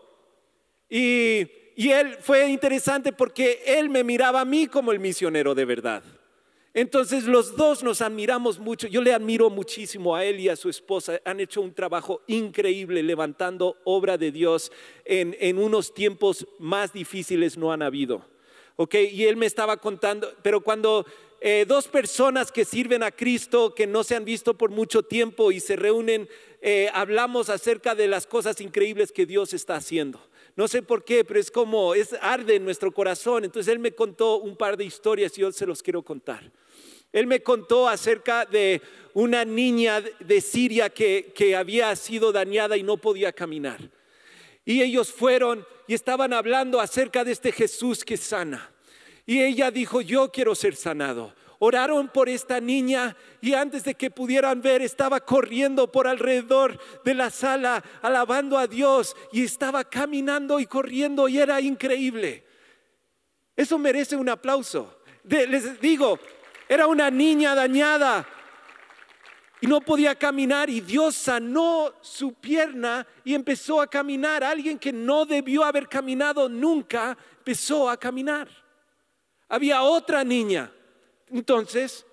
Y, 0.89 1.49
y 1.75 1.91
él 1.91 2.17
fue 2.21 2.47
interesante 2.47 3.13
porque 3.13 3.61
él 3.67 3.89
me 3.89 4.05
miraba 4.05 4.43
a 4.43 4.45
mí 4.45 4.69
como 4.69 4.93
el 4.93 5.01
misionero 5.01 5.53
de 5.53 5.65
verdad. 5.65 6.05
Entonces 6.79 7.25
los 7.25 7.57
dos 7.57 7.83
nos 7.83 8.01
admiramos 8.03 8.61
mucho. 8.61 8.87
Yo 8.87 9.03
le 9.03 9.13
admiro 9.13 9.51
muchísimo 9.51 10.15
a 10.15 10.25
él 10.25 10.39
y 10.39 10.49
a 10.49 10.55
su 10.55 10.69
esposa. 10.69 11.21
Han 11.25 11.41
hecho 11.41 11.61
un 11.61 11.75
trabajo 11.75 12.23
increíble 12.29 13.03
levantando 13.03 13.79
obra 13.83 14.17
de 14.17 14.31
Dios 14.31 14.71
en, 15.05 15.37
en 15.41 15.59
unos 15.59 15.93
tiempos 15.93 16.47
más 16.61 16.93
difíciles 16.93 17.59
no 17.59 17.73
han 17.73 17.83
habido. 17.83 18.25
¿Ok? 18.77 18.95
Y 19.11 19.25
él 19.25 19.37
me 19.37 19.47
estaba 19.47 19.79
contando, 19.79 20.33
pero 20.41 20.61
cuando 20.61 21.05
eh, 21.41 21.65
dos 21.67 21.89
personas 21.89 22.53
que 22.53 22.65
sirven 22.65 23.03
a 23.03 23.11
Cristo, 23.11 23.75
que 23.75 23.89
no 23.89 24.05
se 24.05 24.15
han 24.15 24.25
visto 24.25 24.55
por 24.55 24.71
mucho 24.71 25.03
tiempo 25.03 25.51
y 25.51 25.59
se 25.59 25.75
reúnen, 25.75 26.29
eh, 26.63 26.91
hablamos 26.95 27.49
acerca 27.49 27.97
de 27.97 28.07
las 28.07 28.25
cosas 28.25 28.61
increíbles 28.61 29.11
que 29.11 29.27
Dios 29.27 29.53
está 29.53 29.75
haciendo. 29.75 30.21
No 30.55 30.67
sé 30.67 30.83
por 30.83 31.05
qué, 31.05 31.25
pero 31.25 31.39
es 31.39 31.51
como, 31.51 31.95
es 31.95 32.13
arde 32.21 32.57
en 32.57 32.65
nuestro 32.65 32.93
corazón. 32.93 33.45
Entonces 33.45 33.73
él 33.73 33.79
me 33.79 33.93
contó 33.93 34.39
un 34.39 34.57
par 34.57 34.77
de 34.77 34.85
historias 34.85 35.37
y 35.39 35.41
yo 35.41 35.53
se 35.53 35.67
los 35.67 35.83
quiero 35.83 36.03
contar. 36.03 36.53
Él 37.13 37.27
me 37.27 37.43
contó 37.43 37.89
acerca 37.89 38.45
de 38.45 38.83
una 39.15 39.45
niña 39.45 40.01
de 40.01 40.41
Siria 40.41 40.91
que, 40.91 41.55
había 41.57 41.95
sido 41.97 42.33
dañada 42.33 42.77
y 42.77 42.83
no 42.83 42.97
podía 42.97 43.33
caminar. 43.33 43.81
Y 44.65 44.83
ellos 44.83 45.11
fueron 45.11 45.67
y 45.87 45.95
estaban 45.95 46.33
hablando 46.33 46.81
acerca 46.81 47.25
de 47.25 47.33
este 47.33 47.51
Jesús 47.51 48.05
que 48.05 48.17
sana. 48.17 48.71
Y 49.25 49.43
ella 49.43 49.71
dijo, 49.71 50.01
yo 50.01 50.31
quiero 50.31 50.55
ser 50.55 50.77
sanado. 50.77 51.35
Oraron 51.61 52.09
por 52.09 52.29
esta 52.29 52.61
niña 52.61 53.17
y 53.41 53.55
antes 53.55 53.83
de 53.83 53.95
que 53.95 54.11
pudieran 54.11 54.63
ver 54.63 54.81
estaba 54.83 55.21
corriendo 55.21 55.91
por 55.91 56.07
alrededor 56.07 56.79
de 57.05 57.15
la 57.15 57.31
sala 57.31 57.83
alabando 58.01 58.59
a 58.59 58.69
Dios 58.69 59.17
y 59.33 59.43
estaba 59.43 59.83
caminando 59.83 60.61
y 60.61 60.67
corriendo 60.67 61.27
y 61.29 61.39
era 61.39 61.61
increíble. 61.61 62.45
Eso 63.57 63.77
merece 63.77 64.15
un 64.15 64.29
aplauso. 64.29 65.01
les 65.25 65.81
digo, 65.81 66.21
era 66.69 66.87
una 66.87 67.11
niña 67.11 67.55
dañada 67.55 68.27
y 69.61 69.67
no 69.67 69.81
podía 69.81 70.15
caminar 70.15 70.71
y 70.71 70.81
Dios 70.81 71.17
sanó 71.17 71.93
su 72.01 72.35
pierna 72.35 73.07
y 73.25 73.35
empezó 73.35 73.81
a 73.81 73.89
caminar. 73.89 74.45
Alguien 74.45 74.79
que 74.79 74.93
no 74.93 75.25
debió 75.25 75.65
haber 75.65 75.89
caminado 75.89 76.49
nunca 76.49 77.17
empezó 77.39 77.91
a 77.91 77.97
caminar. 77.97 78.49
Había 79.49 79.83
otra 79.83 80.23
niña. 80.23 80.71
Entonces, 81.31 82.07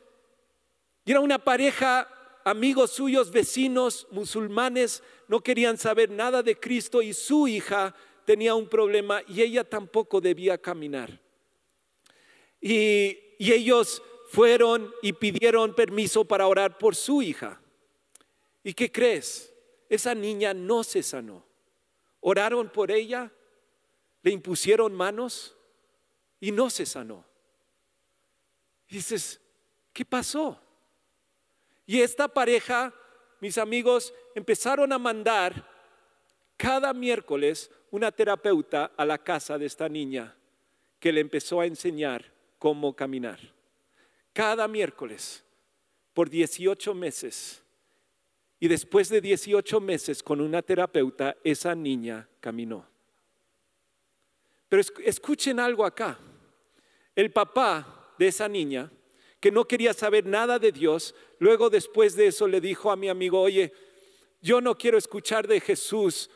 era 1.06 1.20
una 1.20 1.38
pareja, 1.38 2.10
amigos 2.44 2.92
suyos, 2.92 3.30
vecinos, 3.30 4.08
musulmanes, 4.10 5.04
no 5.28 5.42
querían 5.42 5.78
saber 5.78 6.10
nada 6.10 6.42
de 6.42 6.60
Cristo 6.60 7.02
y 7.02 7.14
su 7.14 7.48
hija 7.48 7.94
tenía 8.26 8.56
un 8.56 8.68
problema 8.68 9.22
y 9.28 9.42
ella 9.42 9.64
tampoco 9.64 10.20
debía 10.20 10.58
caminar. 10.58 11.20
Y, 12.60 13.20
y 13.38 13.52
ellos 13.52 14.02
fueron 14.36 14.94
y 15.02 15.14
pidieron 15.14 15.74
permiso 15.74 16.26
para 16.26 16.46
orar 16.46 16.78
por 16.78 16.94
su 16.94 17.22
hija. 17.22 17.62
¿Y 18.64 18.74
qué 18.74 18.92
crees? 18.92 19.54
Esa 19.88 20.14
niña 20.14 20.54
no 20.54 20.84
se 20.84 21.02
sanó. 21.02 21.46
Oraron 22.20 22.70
por 22.70 22.92
ella, 22.92 23.32
le 24.24 24.32
impusieron 24.32 24.94
manos 24.94 25.56
y 26.42 26.52
no 26.52 26.70
se 26.70 26.86
sanó. 26.86 27.24
Y 28.90 28.96
dices, 28.96 29.40
¿qué 29.94 30.04
pasó? 30.04 30.60
Y 31.86 32.02
esta 32.02 32.28
pareja, 32.28 32.94
mis 33.40 33.58
amigos, 33.58 34.14
empezaron 34.36 34.92
a 34.92 35.00
mandar 35.00 35.66
cada 36.58 36.94
miércoles 36.94 37.72
una 37.90 38.12
terapeuta 38.12 38.92
a 38.98 39.06
la 39.06 39.18
casa 39.18 39.58
de 39.58 39.68
esta 39.68 39.88
niña 39.88 40.36
que 41.00 41.14
le 41.14 41.22
empezó 41.22 41.62
a 41.62 41.68
enseñar 41.68 42.34
cómo 42.60 42.94
caminar. 42.94 43.55
Cada 44.36 44.68
miércoles, 44.68 45.46
por 46.14 46.30
18 46.30 46.94
meses, 46.94 47.62
Y 48.58 48.68
después 48.68 49.10
de 49.10 49.22
18 49.22 49.80
meses 49.80 50.24
con 50.24 50.42
una 50.42 50.62
terapeuta, 50.62 51.36
esa 51.44 51.76
niña 51.76 52.28
caminó. 52.40 52.88
Pero 54.70 54.82
escuchen 55.04 55.60
algo 55.60 55.86
acá. 55.86 56.18
El 57.16 57.32
papá 57.32 58.14
de 58.18 58.28
esa 58.28 58.48
niña, 58.48 58.92
que 59.40 59.52
no 59.52 59.66
quería 59.66 59.94
saber 59.94 60.26
nada 60.26 60.58
de 60.58 60.72
Dios, 60.72 61.16
luego 61.40 61.70
después 61.70 62.16
de 62.16 62.28
eso 62.28 62.48
le 62.48 62.60
dijo 62.60 62.92
a 62.92 62.96
mi 62.96 63.08
amigo, 63.08 63.42
oye, 63.42 63.74
yo 64.42 64.62
no 64.62 64.78
quiero 64.78 64.98
escuchar 64.98 65.48
de 65.48 65.60
Jesús 65.60 66.30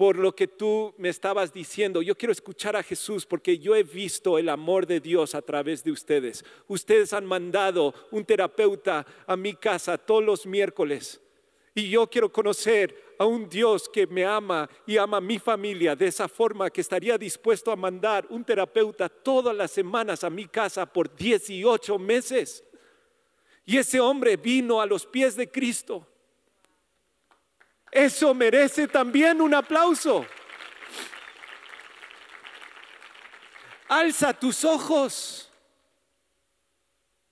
por 0.00 0.16
lo 0.16 0.34
que 0.34 0.46
tú 0.48 0.94
me 0.96 1.10
estabas 1.10 1.52
diciendo. 1.52 2.00
Yo 2.00 2.16
quiero 2.16 2.32
escuchar 2.32 2.74
a 2.74 2.82
Jesús 2.82 3.26
porque 3.26 3.58
yo 3.58 3.76
he 3.76 3.82
visto 3.82 4.38
el 4.38 4.48
amor 4.48 4.86
de 4.86 4.98
Dios 4.98 5.34
a 5.34 5.42
través 5.42 5.84
de 5.84 5.92
ustedes. 5.92 6.42
Ustedes 6.68 7.12
han 7.12 7.26
mandado 7.26 7.92
un 8.10 8.24
terapeuta 8.24 9.06
a 9.26 9.36
mi 9.36 9.52
casa 9.52 9.98
todos 9.98 10.24
los 10.24 10.46
miércoles. 10.46 11.20
Y 11.74 11.90
yo 11.90 12.06
quiero 12.06 12.32
conocer 12.32 13.14
a 13.18 13.26
un 13.26 13.46
Dios 13.46 13.90
que 13.90 14.06
me 14.06 14.24
ama 14.24 14.70
y 14.86 14.96
ama 14.96 15.18
a 15.18 15.20
mi 15.20 15.38
familia 15.38 15.94
de 15.94 16.06
esa 16.06 16.28
forma 16.28 16.70
que 16.70 16.80
estaría 16.80 17.18
dispuesto 17.18 17.70
a 17.70 17.76
mandar 17.76 18.26
un 18.30 18.42
terapeuta 18.42 19.06
todas 19.10 19.54
las 19.54 19.70
semanas 19.70 20.24
a 20.24 20.30
mi 20.30 20.46
casa 20.46 20.86
por 20.86 21.14
18 21.14 21.98
meses. 21.98 22.64
Y 23.66 23.76
ese 23.76 24.00
hombre 24.00 24.38
vino 24.38 24.80
a 24.80 24.86
los 24.86 25.04
pies 25.04 25.36
de 25.36 25.50
Cristo 25.50 26.06
eso 27.90 28.34
merece 28.34 28.86
también 28.86 29.40
un 29.40 29.54
aplauso. 29.54 30.24
Alza 33.88 34.32
tus 34.32 34.64
ojos. 34.64 35.50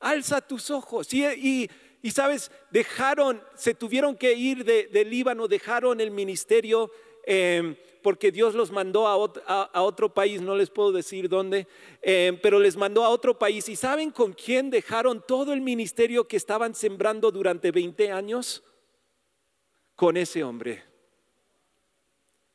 Alza 0.01 0.41
tus 0.41 0.71
ojos. 0.71 1.13
Y, 1.15 1.71
sabes, 2.11 2.51
dejaron, 2.71 3.41
se 3.55 3.75
tuvieron 3.75 4.17
que 4.17 4.33
ir 4.33 4.65
de, 4.65 5.05
Líbano, 5.05 5.47
dejaron 5.47 6.01
el 6.01 6.11
ministerio 6.11 6.91
em, 7.27 7.77
porque 8.03 8.33
Dios 8.33 8.55
los 8.55 8.73
mandó 8.73 9.07
a, 9.07 9.83
otro 9.83 10.13
país, 10.13 10.41
no 10.41 10.57
les 10.57 10.71
puedo 10.71 10.91
decir 10.91 11.29
dónde, 11.29 11.69
em, 12.03 12.41
pero 12.41 12.59
les 12.59 12.77
mandó 12.77 13.05
a 13.05 13.11
otro 13.11 13.39
país. 13.39 13.69
¿Y 13.69 13.77
saben 13.77 14.11
con 14.11 14.33
quién 14.33 14.71
dejaron 14.71 15.23
todo 15.27 15.53
el 15.53 15.61
ministerio 15.61 16.27
que 16.27 16.37
estaban 16.37 16.75
sembrando 16.75 17.31
durante 17.31 17.71
20 17.71 18.11
años? 18.11 18.65
Con 19.99 20.17
ese 20.17 20.45
hombre. 20.45 20.85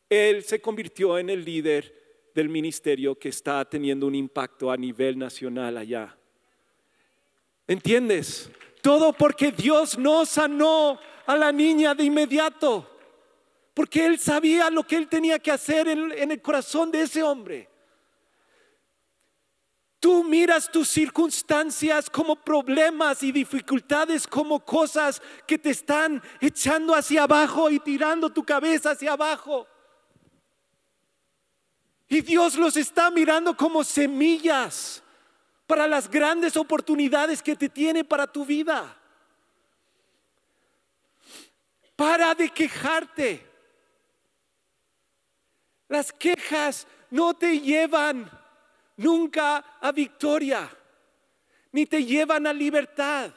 Él 0.07 0.45
se 0.45 0.62
convirtió 0.62 1.17
en 1.17 1.29
el 1.29 1.43
líder 1.43 2.31
del 2.33 2.47
ministerio 2.47 3.19
que 3.19 3.27
está 3.27 3.65
teniendo 3.65 4.07
un 4.07 4.15
impacto 4.15 4.71
a 4.71 4.77
nivel 4.77 5.19
nacional 5.19 5.75
allá. 5.75 6.17
¿Entiendes? 7.67 8.50
Todo 8.81 9.12
porque 9.12 9.51
Dios 9.51 9.97
no 9.97 10.25
sanó 10.25 10.97
a 11.25 11.35
la 11.35 11.51
niña 11.51 11.93
de 11.93 12.05
inmediato, 12.05 12.89
porque 13.73 14.05
Él 14.05 14.19
sabía 14.19 14.69
lo 14.69 14.83
que 14.83 14.95
Él 14.95 15.09
tenía 15.09 15.38
que 15.38 15.51
hacer 15.51 15.89
en, 15.89 16.31
el 16.31 16.41
corazón 16.41 16.91
de 16.91 17.01
ese 17.01 17.23
hombre. 17.23 17.67
Miras 20.34 20.72
tus 20.72 20.90
circunstancias 20.90 22.10
como 22.10 22.36
problemas 22.36 23.22
y 23.22 23.32
dificultades, 23.32 24.25
como 24.25 24.66
cosas 24.66 25.22
que 25.46 25.60
te 25.60 25.70
están 25.70 26.24
echando 26.42 26.96
hacia 26.96 27.22
abajo 27.22 27.70
y 27.70 27.80
tirando 27.80 28.32
tu 28.32 28.44
cabeza 28.44 28.90
hacia 28.90 29.12
abajo. 29.12 29.68
Y 32.08 32.22
Dios 32.22 32.56
los 32.56 32.75
está 32.78 33.12
mirando 33.12 33.56
como 33.56 33.84
semillas 33.84 35.04
para 35.68 35.88
las 35.88 36.10
grandes 36.10 36.58
oportunidades 36.58 37.44
que 37.44 37.56
te 37.56 37.70
tiene 37.70 38.04
para 38.04 38.25
tu 38.25 38.44
vida. 38.44 38.98
Para 41.96 42.34
de 42.34 42.50
quejarte. 42.50 43.48
Las 45.89 46.12
quejas 46.12 46.88
no 47.12 47.36
te 47.36 47.60
llevan 47.60 48.42
nunca 48.97 49.77
a 49.79 49.91
victoria, 49.91 50.69
ni 51.71 51.86
te 51.86 52.03
llevan 52.03 52.47
a 52.47 52.53
libertad. 52.53 53.32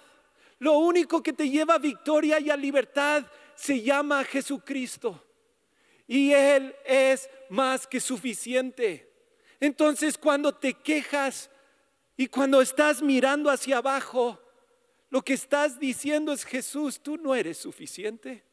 Lo 0.59 0.79
único 0.79 1.23
que 1.23 1.33
te 1.33 1.49
lleva 1.49 1.75
a 1.75 1.79
victoria 1.79 2.41
y 2.41 2.51
a 2.51 2.57
libertad 2.57 3.25
se 3.55 3.83
llama 3.83 4.25
Jesucristo. 4.25 5.23
Y 6.07 6.33
Él 6.33 6.75
es 6.85 7.29
más 7.49 7.87
que 7.87 8.01
suficiente. 8.01 9.11
Entonces 9.61 10.17
cuando 10.17 10.55
te 10.55 10.75
quejas 10.75 11.51
y 12.17 12.29
cuando 12.29 12.61
estás 12.61 13.03
mirando 13.03 13.51
hacia 13.51 13.79
abajo, 13.79 14.41
lo 15.11 15.23
que 15.23 15.35
estás 15.35 15.79
diciendo 15.79 16.33
es 16.33 16.45
Jesús, 16.45 17.01
tú 17.01 17.17
no 17.17 17.35
eres 17.35 17.59
suficiente. 17.59 18.45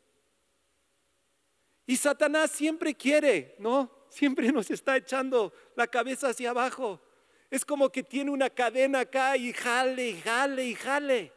Y 1.86 1.98
Satanás 1.98 2.52
siempre 2.52 2.96
quiere, 2.96 3.56
¿no? 3.60 3.92
Siempre 4.14 4.52
nos 4.52 4.70
está 4.70 4.96
echando 4.96 5.52
la 5.76 5.88
cabeza 5.88 6.30
hacia 6.30 6.52
abajo. 6.52 7.02
Es 7.50 7.66
como 7.66 7.90
que 7.90 8.04
tiene 8.04 8.32
una 8.32 8.50
cadena 8.50 9.02
acá 9.02 9.36
y 9.38 9.52
jale, 9.54 10.10
y 10.10 10.22
jale, 10.22 10.66
y 10.66 10.76
jale. 10.76 11.34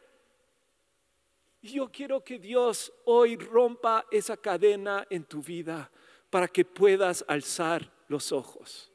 Y 1.61 1.69
yo 1.69 1.91
quiero 1.91 2.23
que 2.23 2.37
Dios 2.37 2.93
hoy 3.05 3.35
rompa 3.35 4.05
esa 4.11 4.37
cadena 4.37 5.05
en 5.09 5.23
tu 5.23 5.41
vida 5.41 5.91
para 6.29 6.47
que 6.47 6.63
puedas 6.63 7.25
alzar 7.27 7.91
los 8.07 8.31
ojos. 8.31 8.91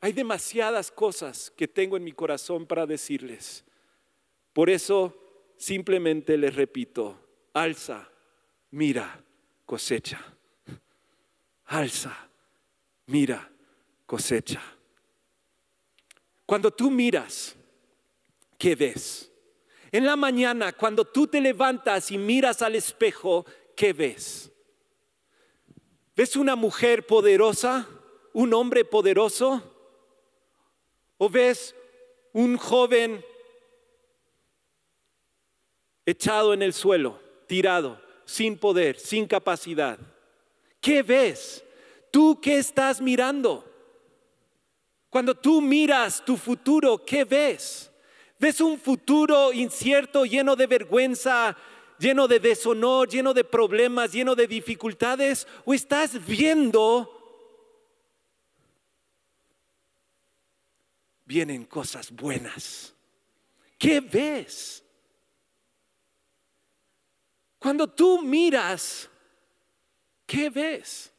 Hay 0.00 0.12
demasiadas 0.12 0.90
cosas 0.90 1.50
que 1.50 1.66
tengo 1.66 1.96
en 1.96 2.04
mi 2.04 2.12
corazón 2.12 2.66
para 2.66 2.86
decirles. 2.86 3.64
Por 4.52 4.70
eso 4.70 5.16
simplemente 5.56 6.36
les 6.36 6.54
repito, 6.54 7.18
alza, 7.52 8.08
mira 8.70 9.24
cosecha. 9.68 10.18
Alza, 11.66 12.16
mira, 13.04 13.50
cosecha. 14.06 14.62
Cuando 16.46 16.70
tú 16.70 16.90
miras, 16.90 17.54
¿qué 18.56 18.74
ves? 18.74 19.30
En 19.92 20.06
la 20.06 20.16
mañana, 20.16 20.72
cuando 20.72 21.04
tú 21.04 21.26
te 21.26 21.38
levantas 21.42 22.10
y 22.10 22.16
miras 22.16 22.62
al 22.62 22.76
espejo, 22.76 23.44
¿qué 23.76 23.92
ves? 23.92 24.50
¿Ves 26.16 26.34
una 26.36 26.56
mujer 26.56 27.06
poderosa? 27.06 27.86
¿Un 28.32 28.54
hombre 28.54 28.86
poderoso? 28.86 29.62
¿O 31.18 31.28
ves 31.28 31.74
un 32.32 32.56
joven 32.56 33.22
echado 36.06 36.54
en 36.54 36.62
el 36.62 36.72
suelo, 36.72 37.20
tirado? 37.46 38.07
Sin 38.28 38.58
poder, 38.58 38.98
sin 38.98 39.26
capacidad. 39.26 39.98
¿Qué 40.82 41.02
ves? 41.02 41.64
¿Tú 42.10 42.38
qué 42.38 42.58
estás 42.58 43.00
mirando? 43.00 43.64
Cuando 45.08 45.34
tú 45.34 45.62
miras 45.62 46.22
tu 46.22 46.36
futuro, 46.36 47.02
¿qué 47.06 47.24
ves? 47.24 47.90
¿Ves 48.38 48.60
un 48.60 48.78
futuro 48.78 49.50
incierto, 49.50 50.26
lleno 50.26 50.56
de 50.56 50.66
vergüenza, 50.66 51.56
lleno 51.98 52.28
de 52.28 52.38
deshonor, 52.38 53.08
lleno 53.08 53.32
de 53.32 53.44
problemas, 53.44 54.12
lleno 54.12 54.34
de 54.34 54.46
dificultades? 54.46 55.46
¿O 55.64 55.72
estás 55.72 56.22
viendo 56.26 57.10
vienen 61.24 61.64
cosas 61.64 62.10
buenas? 62.10 62.94
¿Qué 63.78 64.00
ves? 64.00 64.84
Cuando 67.58 67.88
tú 67.88 68.22
miras, 68.22 69.08
¿qué 70.26 70.48
ves? 70.48 71.12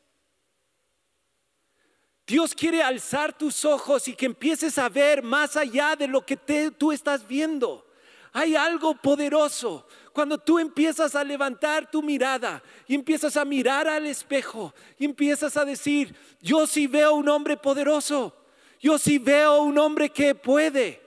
Dios 2.25 2.53
quiere 2.53 2.81
alzar 2.81 3.37
tus 3.37 3.65
ojos 3.65 4.07
y 4.07 4.13
que 4.13 4.27
empieces 4.27 4.77
a 4.77 4.87
ver 4.87 5.23
más 5.23 5.57
allá 5.57 5.95
de 5.95 6.07
lo 6.07 6.25
que 6.25 6.37
tú 6.77 6.91
estás 6.91 7.27
viendo. 7.27 7.85
Hay 8.31 8.55
algo 8.55 8.93
poderoso. 8.93 9.87
Cuando 10.13 10.37
tú 10.37 10.59
empiezas 10.59 11.15
a 11.15 11.23
levantar 11.23 11.89
tu 11.89 12.03
mirada 12.03 12.61
y 12.87 12.93
empiezas 12.93 13.35
a 13.35 13.45
mirar 13.45 13.87
al 13.87 14.05
espejo 14.05 14.73
y 14.97 15.05
empiezas 15.05 15.57
a 15.57 15.65
decir, 15.65 16.15
yo 16.39 16.67
sí 16.67 16.85
veo 16.87 17.15
un 17.15 17.27
hombre 17.27 17.57
poderoso. 17.57 18.35
Yo 18.79 18.97
sí 18.97 19.17
veo 19.17 19.63
un 19.63 19.77
hombre 19.77 20.09
que 20.09 20.35
puede. 20.35 21.01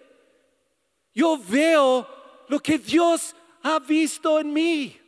Yo 1.14 1.38
veo 1.38 2.06
lo 2.48 2.60
que 2.60 2.78
Dios 2.78 3.34
ha 3.62 3.78
visto 3.78 4.40
en 4.40 4.52
mí 4.52 5.01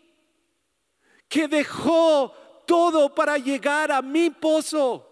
que 1.35 1.49
dejó 1.49 2.33
todo 2.64 3.12
para 3.12 3.37
llegar 3.38 3.90
a 3.90 4.01
mi 4.01 4.31
pozo 4.31 5.05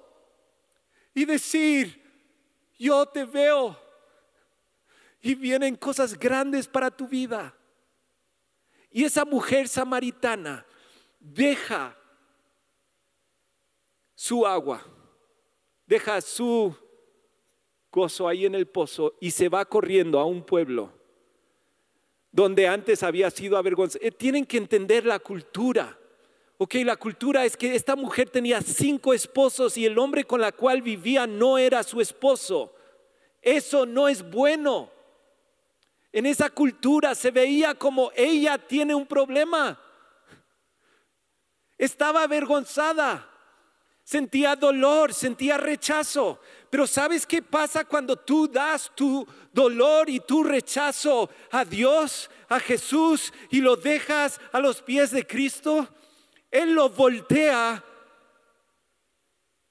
y 1.12 1.24
decir, 1.24 2.00
yo 2.78 3.04
te 3.06 3.24
veo 3.24 3.76
y 5.20 5.34
vienen 5.34 5.74
cosas 5.74 6.16
grandes 6.16 6.68
para 6.68 6.92
tu 6.92 7.08
vida. 7.08 7.52
Y 8.92 9.02
esa 9.02 9.24
mujer 9.24 9.66
samaritana 9.66 10.64
deja 11.18 11.98
su 14.14 14.46
agua, 14.46 14.80
deja 15.84 16.20
su 16.20 16.72
gozo 17.90 18.28
ahí 18.28 18.46
en 18.46 18.54
el 18.54 18.68
pozo 18.68 19.16
y 19.20 19.32
se 19.32 19.48
va 19.48 19.64
corriendo 19.64 20.20
a 20.20 20.24
un 20.24 20.46
pueblo 20.46 20.92
donde 22.30 22.68
antes 22.68 23.02
había 23.02 23.28
sido 23.28 23.58
avergonzada. 23.58 24.06
Eh, 24.06 24.12
tienen 24.12 24.46
que 24.46 24.58
entender 24.58 25.04
la 25.04 25.18
cultura. 25.18 25.98
Ok, 26.64 26.76
la 26.84 26.94
cultura 26.94 27.44
es 27.44 27.56
que 27.56 27.74
esta 27.74 27.96
mujer 27.96 28.30
tenía 28.30 28.62
cinco 28.62 29.12
esposos 29.12 29.76
y 29.76 29.84
el 29.84 29.98
hombre 29.98 30.22
con 30.22 30.40
la 30.40 30.52
cual 30.52 30.80
vivía 30.80 31.26
no 31.26 31.58
era 31.58 31.82
su 31.82 32.00
esposo. 32.00 32.72
Eso 33.40 33.84
no 33.84 34.06
es 34.06 34.22
bueno. 34.22 34.88
En 36.12 36.24
esa 36.24 36.50
cultura 36.50 37.16
se 37.16 37.32
veía 37.32 37.74
como 37.74 38.12
ella 38.14 38.58
tiene 38.58 38.94
un 38.94 39.06
problema. 39.06 39.76
Estaba 41.76 42.22
avergonzada, 42.22 43.28
sentía 44.04 44.54
dolor, 44.54 45.12
sentía 45.12 45.56
rechazo. 45.56 46.38
Pero 46.70 46.86
¿sabes 46.86 47.26
qué 47.26 47.42
pasa 47.42 47.84
cuando 47.84 48.14
tú 48.14 48.46
das 48.46 48.88
tu 48.94 49.26
dolor 49.52 50.08
y 50.08 50.20
tu 50.20 50.44
rechazo 50.44 51.28
a 51.50 51.64
Dios, 51.64 52.30
a 52.48 52.60
Jesús 52.60 53.32
y 53.50 53.60
lo 53.60 53.74
dejas 53.74 54.40
a 54.52 54.60
los 54.60 54.80
pies 54.80 55.10
de 55.10 55.26
Cristo? 55.26 55.88
Él 56.52 56.74
lo 56.74 56.90
voltea 56.90 57.82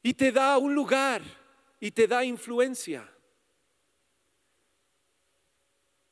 y 0.01 0.13
te 0.15 0.31
da 0.31 0.57
un 0.57 0.73
lugar 0.73 1.21
y 1.79 1.91
te 1.91 2.07
da 2.07 2.25
influencia. 2.25 3.07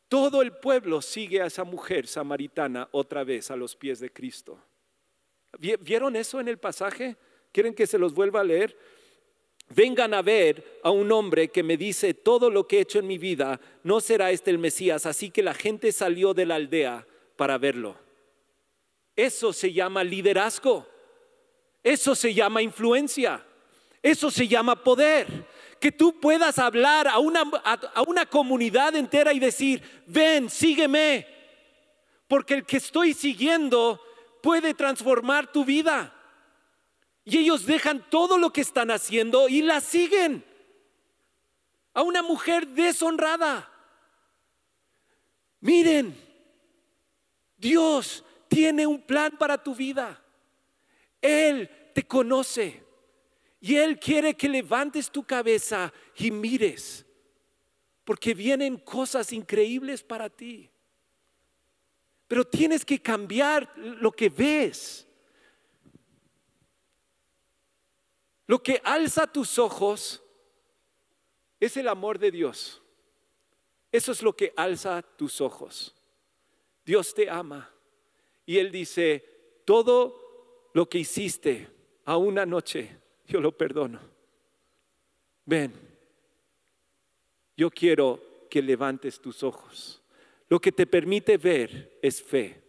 Todo 0.08 0.44
el 0.44 0.54
pueblo 0.54 1.02
sigue 1.02 1.42
a 1.42 1.48
esa 1.48 1.64
mujer 1.64 2.08
samaritana 2.08 2.88
otra 2.92 3.24
vez 3.24 3.50
a 3.50 3.56
los 3.56 3.76
pies 3.76 4.00
de 4.00 4.14
Cristo. 4.14 4.60
¿Vieron 5.58 6.16
eso 6.16 6.40
en 6.40 6.48
el 6.48 6.60
pasaje? 6.60 7.18
¿Quieren 7.52 7.74
que 7.74 7.88
se 7.88 7.98
los 7.98 8.14
vuelva 8.14 8.42
a 8.42 8.44
leer? 8.44 8.78
Vengan 9.70 10.14
a 10.14 10.22
ver 10.22 10.80
a 10.84 10.92
un 10.92 11.12
hombre 11.12 11.50
que 11.50 11.64
me 11.64 11.78
dice 11.78 12.14
todo 12.14 12.52
lo 12.52 12.68
que 12.68 12.78
he 12.78 12.82
hecho 12.82 13.00
en 13.00 13.08
mi 13.08 13.18
vida, 13.18 13.60
no 13.84 14.02
será 14.02 14.32
este 14.32 14.52
el 14.52 14.58
Mesías, 14.60 15.08
así 15.08 15.32
que 15.32 15.44
la 15.44 15.54
gente 15.54 15.92
salió 15.92 16.34
de 16.36 16.46
la 16.46 16.56
aldea 16.56 17.08
para 17.36 17.58
verlo. 17.58 18.09
Eso 19.20 19.52
se 19.52 19.74
llama 19.74 20.02
liderazgo. 20.02 20.88
Eso 21.84 22.16
se 22.16 22.34
llama 22.34 22.62
influencia. 22.62 23.46
Eso 24.02 24.32
se 24.32 24.48
llama 24.48 24.82
poder. 24.82 25.46
Que 25.78 25.92
tú 25.92 26.22
puedas 26.22 26.58
hablar 26.58 27.06
a 27.06 27.20
una, 27.20 27.42
a, 27.42 28.02
una 28.04 28.26
comunidad 28.26 28.96
entera 28.96 29.34
y 29.34 29.40
decir, 29.40 29.84
ven, 30.08 30.50
sígueme. 30.50 31.28
Porque 32.30 32.54
el 32.54 32.66
que 32.66 32.78
estoy 32.78 33.14
siguiendo 33.14 34.02
puede 34.42 34.74
transformar 34.74 35.52
tu 35.52 35.66
vida. 35.66 36.16
Y 37.26 37.40
ellos 37.40 37.66
dejan 37.66 38.10
todo 38.10 38.38
lo 38.38 38.54
que 38.54 38.62
están 38.62 38.90
haciendo 38.90 39.50
y 39.50 39.64
la 39.64 39.82
siguen. 39.82 40.46
A 41.94 42.04
una 42.04 42.22
mujer 42.22 42.68
deshonrada. 42.68 43.70
Miren, 45.60 46.16
Dios 47.58 48.24
tiene 48.50 48.86
un 48.86 49.02
plan 49.02 49.38
para 49.38 49.64
tu 49.64 49.74
vida. 49.74 50.22
Él 51.22 51.70
te 51.94 52.06
conoce 52.06 52.84
y 53.62 53.76
Él 53.76 54.00
quiere 54.00 54.36
que 54.36 54.50
levantes 54.50 55.10
tu 55.10 55.24
cabeza 55.24 55.94
y 56.16 56.32
mires, 56.32 57.06
porque 58.04 58.34
vienen 58.34 58.78
cosas 58.78 59.32
increíbles 59.32 60.04
para 60.04 60.30
ti. 60.30 60.70
Pero 62.28 62.46
tienes 62.46 62.84
que 62.84 63.02
cambiar 63.02 63.72
lo 63.78 64.12
que 64.12 64.30
ves. 64.30 65.08
Lo 68.46 68.62
que 68.62 68.82
alza 68.84 69.28
tus 69.28 69.60
ojos 69.60 70.24
es 71.60 71.78
el 71.78 71.88
amor 71.88 72.18
de 72.18 72.32
Dios. 72.32 72.82
Eso 73.92 74.12
es 74.12 74.22
lo 74.22 74.36
que 74.36 74.54
alza 74.56 75.02
tus 75.02 75.42
ojos. 75.42 75.96
Dios 76.86 77.14
te 77.14 77.30
ama. 77.30 77.72
Y 78.50 78.58
él 78.58 78.72
dice, 78.72 79.24
todo 79.64 80.72
lo 80.74 80.90
que 80.90 80.98
hiciste 80.98 81.68
a 82.06 82.18
una 82.18 82.48
noche, 82.48 82.98
yo 83.28 83.42
lo 83.42 83.56
perdono. 83.56 84.00
Ven, 85.46 85.72
yo 87.56 87.70
quiero 87.70 88.48
que 88.50 88.64
levantes 88.64 89.22
tus 89.22 89.44
ojos. 89.44 90.02
Lo 90.48 90.60
que 90.60 90.72
te 90.72 90.88
permite 90.88 91.38
ver 91.38 92.00
es 92.02 92.24
fe. 92.24 92.60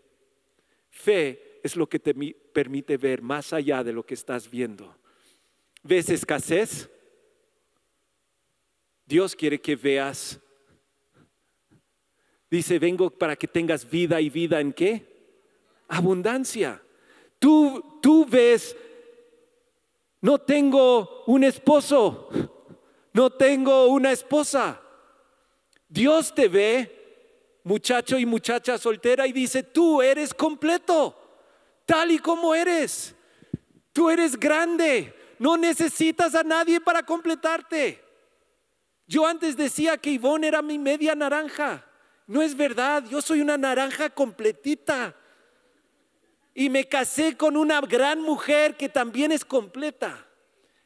Fe 0.90 1.60
es 1.62 1.74
lo 1.76 1.88
que 1.88 1.98
te 1.98 2.12
permite 2.52 2.98
ver 2.98 3.22
más 3.22 3.54
allá 3.54 3.82
de 3.82 3.94
lo 3.94 4.04
que 4.04 4.12
estás 4.12 4.50
viendo. 4.50 4.94
¿Ves 5.82 6.10
escasez? 6.10 6.90
Dios 9.06 9.34
quiere 9.34 9.58
que 9.58 9.76
veas. 9.76 10.38
Dice, 12.50 12.78
vengo 12.78 13.08
para 13.08 13.34
que 13.34 13.48
tengas 13.48 13.88
vida 13.88 14.20
y 14.20 14.28
vida 14.28 14.60
en 14.60 14.74
qué? 14.74 15.09
Abundancia. 15.90 16.80
Tú, 17.38 17.98
tú 18.00 18.24
ves, 18.24 18.74
no 20.20 20.38
tengo 20.38 21.24
un 21.26 21.44
esposo, 21.44 22.28
no 23.12 23.30
tengo 23.30 23.86
una 23.88 24.12
esposa. 24.12 24.80
Dios 25.88 26.34
te 26.34 26.48
ve, 26.48 27.60
muchacho 27.64 28.18
y 28.18 28.24
muchacha 28.24 28.78
soltera, 28.78 29.26
y 29.26 29.32
dice, 29.32 29.62
tú 29.62 30.00
eres 30.00 30.32
completo, 30.32 31.16
tal 31.84 32.12
y 32.12 32.18
como 32.18 32.54
eres. 32.54 33.14
Tú 33.92 34.08
eres 34.08 34.38
grande, 34.38 35.12
no 35.38 35.56
necesitas 35.56 36.34
a 36.36 36.44
nadie 36.44 36.80
para 36.80 37.02
completarte. 37.02 38.00
Yo 39.06 39.26
antes 39.26 39.56
decía 39.56 39.98
que 39.98 40.12
Ivonne 40.12 40.46
era 40.46 40.62
mi 40.62 40.78
media 40.78 41.16
naranja. 41.16 41.84
No 42.28 42.40
es 42.40 42.56
verdad, 42.56 43.04
yo 43.10 43.20
soy 43.20 43.40
una 43.40 43.58
naranja 43.58 44.08
completita 44.08 45.16
y 46.54 46.68
me 46.68 46.88
casé 46.88 47.36
con 47.36 47.56
una 47.56 47.80
gran 47.80 48.20
mujer 48.20 48.76
que 48.76 48.88
también 48.88 49.32
es 49.32 49.44
completa. 49.44 50.26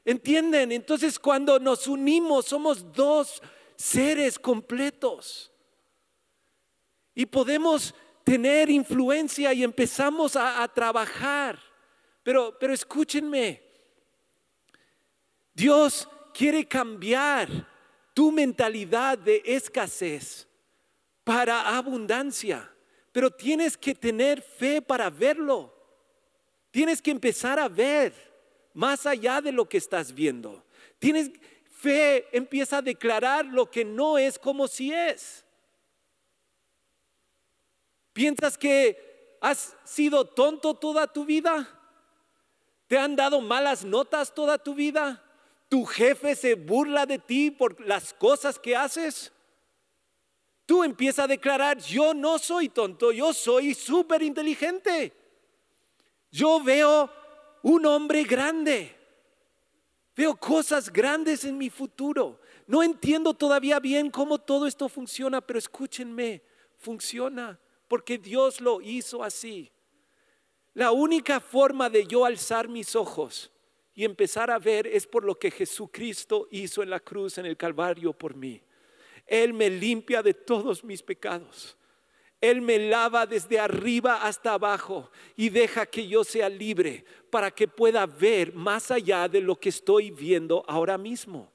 ¿Entienden? 0.05 0.73
Entonces 0.73 1.19
cuando 1.19 1.59
nos 1.59 1.87
unimos 1.87 2.47
somos 2.47 2.93
dos 2.93 3.43
seres 3.77 4.39
completos. 4.39 5.51
Y 7.15 7.27
podemos 7.27 7.95
tener 8.25 8.69
influencia 8.69 9.53
y 9.53 9.63
empezamos 9.63 10.37
a, 10.37 10.67
trabajar. 10.69 11.59
Pero, 12.23 12.57
pero 12.59 12.73
escúchenme, 12.73 13.63
Dios 15.55 16.09
quiere 16.33 16.67
cambiar 16.67 17.49
tu 18.13 18.33
mentalidad 18.33 19.17
de 19.17 19.43
escasez 19.45 20.49
para 21.23 21.77
abundancia 21.77 22.74
pero 23.15 23.31
tienes 23.31 23.77
que 23.77 23.95
tener 23.95 24.43
fe 24.43 24.83
para 24.83 25.09
verlo. 25.09 25.73
Tienes 26.73 27.01
que 27.01 27.13
empezar 27.13 27.61
a 27.61 27.69
ver 27.69 28.13
más 28.73 29.07
allá 29.07 29.41
de 29.41 29.53
lo 29.53 29.69
que 29.69 29.77
estás 29.77 30.13
viendo. 30.13 30.65
Tienes 30.99 31.31
fe, 31.71 32.27
empieza 32.37 32.79
a 32.79 32.83
declarar 32.83 33.45
lo 33.45 33.71
que 33.71 33.85
no 33.85 34.19
es 34.19 34.37
como 34.37 34.67
si 34.67 34.93
es. 34.93 35.45
¿Piensas 38.13 38.59
que 38.59 39.39
has 39.41 39.77
sido 39.85 40.25
tonto 40.25 40.75
toda 40.75 41.07
tu 41.07 41.25
vida? 41.25 41.69
¿Te 42.89 42.99
han 42.99 43.15
dado 43.15 43.41
malas 43.41 43.85
notas 43.85 44.35
toda 44.35 44.59
tu 44.59 44.75
vida? 44.75 45.23
¿Tu 45.69 45.85
jefe 45.85 46.35
se 46.35 46.57
burla 46.57 47.07
de 47.07 47.21
ti 47.21 47.53
por 47.53 47.81
las 47.81 48.13
cosas 48.13 48.59
que 48.59 48.75
haces? 48.75 49.31
Tú 50.67 50.83
empiezas 50.83 51.25
a 51.25 51.29
declarar, 51.29 51.79
yo 51.79 52.15
no 52.15 52.39
soy 52.39 52.69
tonto, 52.69 53.13
yo 53.13 53.33
soy 53.33 53.75
súper 53.75 54.23
inteligente. 54.23 55.13
Yo 56.31 56.63
veo 56.63 57.11
un 57.63 57.85
hombre 57.87 58.25
grande. 58.25 58.97
Veo 60.17 60.37
cosas 60.37 60.93
grandes 60.93 61.45
en 61.45 61.59
mi 61.59 61.71
futuro. 61.71 62.41
No 62.67 62.83
entiendo 62.83 63.35
todavía 63.35 63.79
bien 63.79 64.11
cómo 64.11 64.39
todo 64.39 64.67
esto 64.67 64.89
funciona, 64.89 65.41
pero 65.41 65.59
escúchenme, 65.59 66.43
funciona 66.79 67.59
porque 67.89 68.19
Dios 68.19 68.61
lo 68.61 68.81
hizo 68.81 69.23
así. 69.23 69.71
La 70.73 70.93
única 70.93 71.41
forma 71.41 71.89
de 71.89 72.07
yo 72.07 72.25
alzar 72.25 72.69
mis 72.69 72.97
ojos 72.97 73.53
y 73.95 74.05
empezar 74.05 74.51
a 74.51 74.59
ver 74.59 74.87
es 74.87 75.07
por 75.07 75.25
lo 75.25 75.39
que 75.39 75.51
Jesucristo 75.51 76.49
hizo 76.51 76.83
en 76.83 76.91
la 76.91 77.01
cruz, 77.01 77.39
en 77.39 77.47
el 77.47 77.57
Calvario 77.57 78.13
por 78.13 78.35
mí. 78.35 78.61
Él 79.27 79.53
me 79.53 79.71
limpia 79.71 80.23
de 80.23 80.35
todos 80.35 80.85
mis 80.85 81.03
pecados. 81.03 81.77
Él 82.41 82.61
me 82.61 82.79
lava 82.79 83.25
desde 83.27 83.59
arriba 83.59 84.23
hasta 84.23 84.53
abajo 84.53 85.11
y 85.35 85.49
deja 85.49 85.87
que 85.87 86.07
yo 86.07 86.25
sea 86.25 86.49
libre 86.51 87.05
para 87.31 87.51
que 87.51 87.67
pueda 87.67 88.05
ver 88.05 88.53
más 88.53 88.91
allá 88.91 89.29
de 89.29 89.41
lo 89.41 89.59
que 89.59 89.71
estoy 89.71 90.11
viendo 90.11 90.63
ahora 90.69 90.99
mismo. 90.99 91.51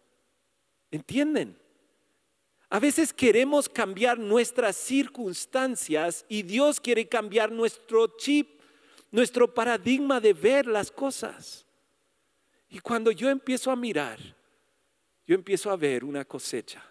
¿Entienden? 0.89 1.59
A 2.71 2.79
veces 2.79 3.13
queremos 3.13 3.69
cambiar 3.69 4.17
nuestras 4.17 4.75
circunstancias 4.75 6.25
y 6.27 6.43
Dios 6.43 6.79
quiere 6.79 7.07
cambiar 7.07 7.51
nuestro 7.51 8.17
chip, 8.17 8.59
nuestro 9.11 9.53
paradigma 9.53 10.19
de 10.19 10.33
ver 10.33 10.65
las 10.65 10.91
cosas. 10.91 11.65
Y 12.67 12.79
cuando 12.79 13.11
yo 13.11 13.29
empiezo 13.29 13.71
a 13.71 13.75
mirar, 13.75 14.19
yo 15.25 15.35
empiezo 15.35 15.71
a 15.71 15.75
ver 15.75 16.03
una 16.03 16.25
cosecha. 16.25 16.83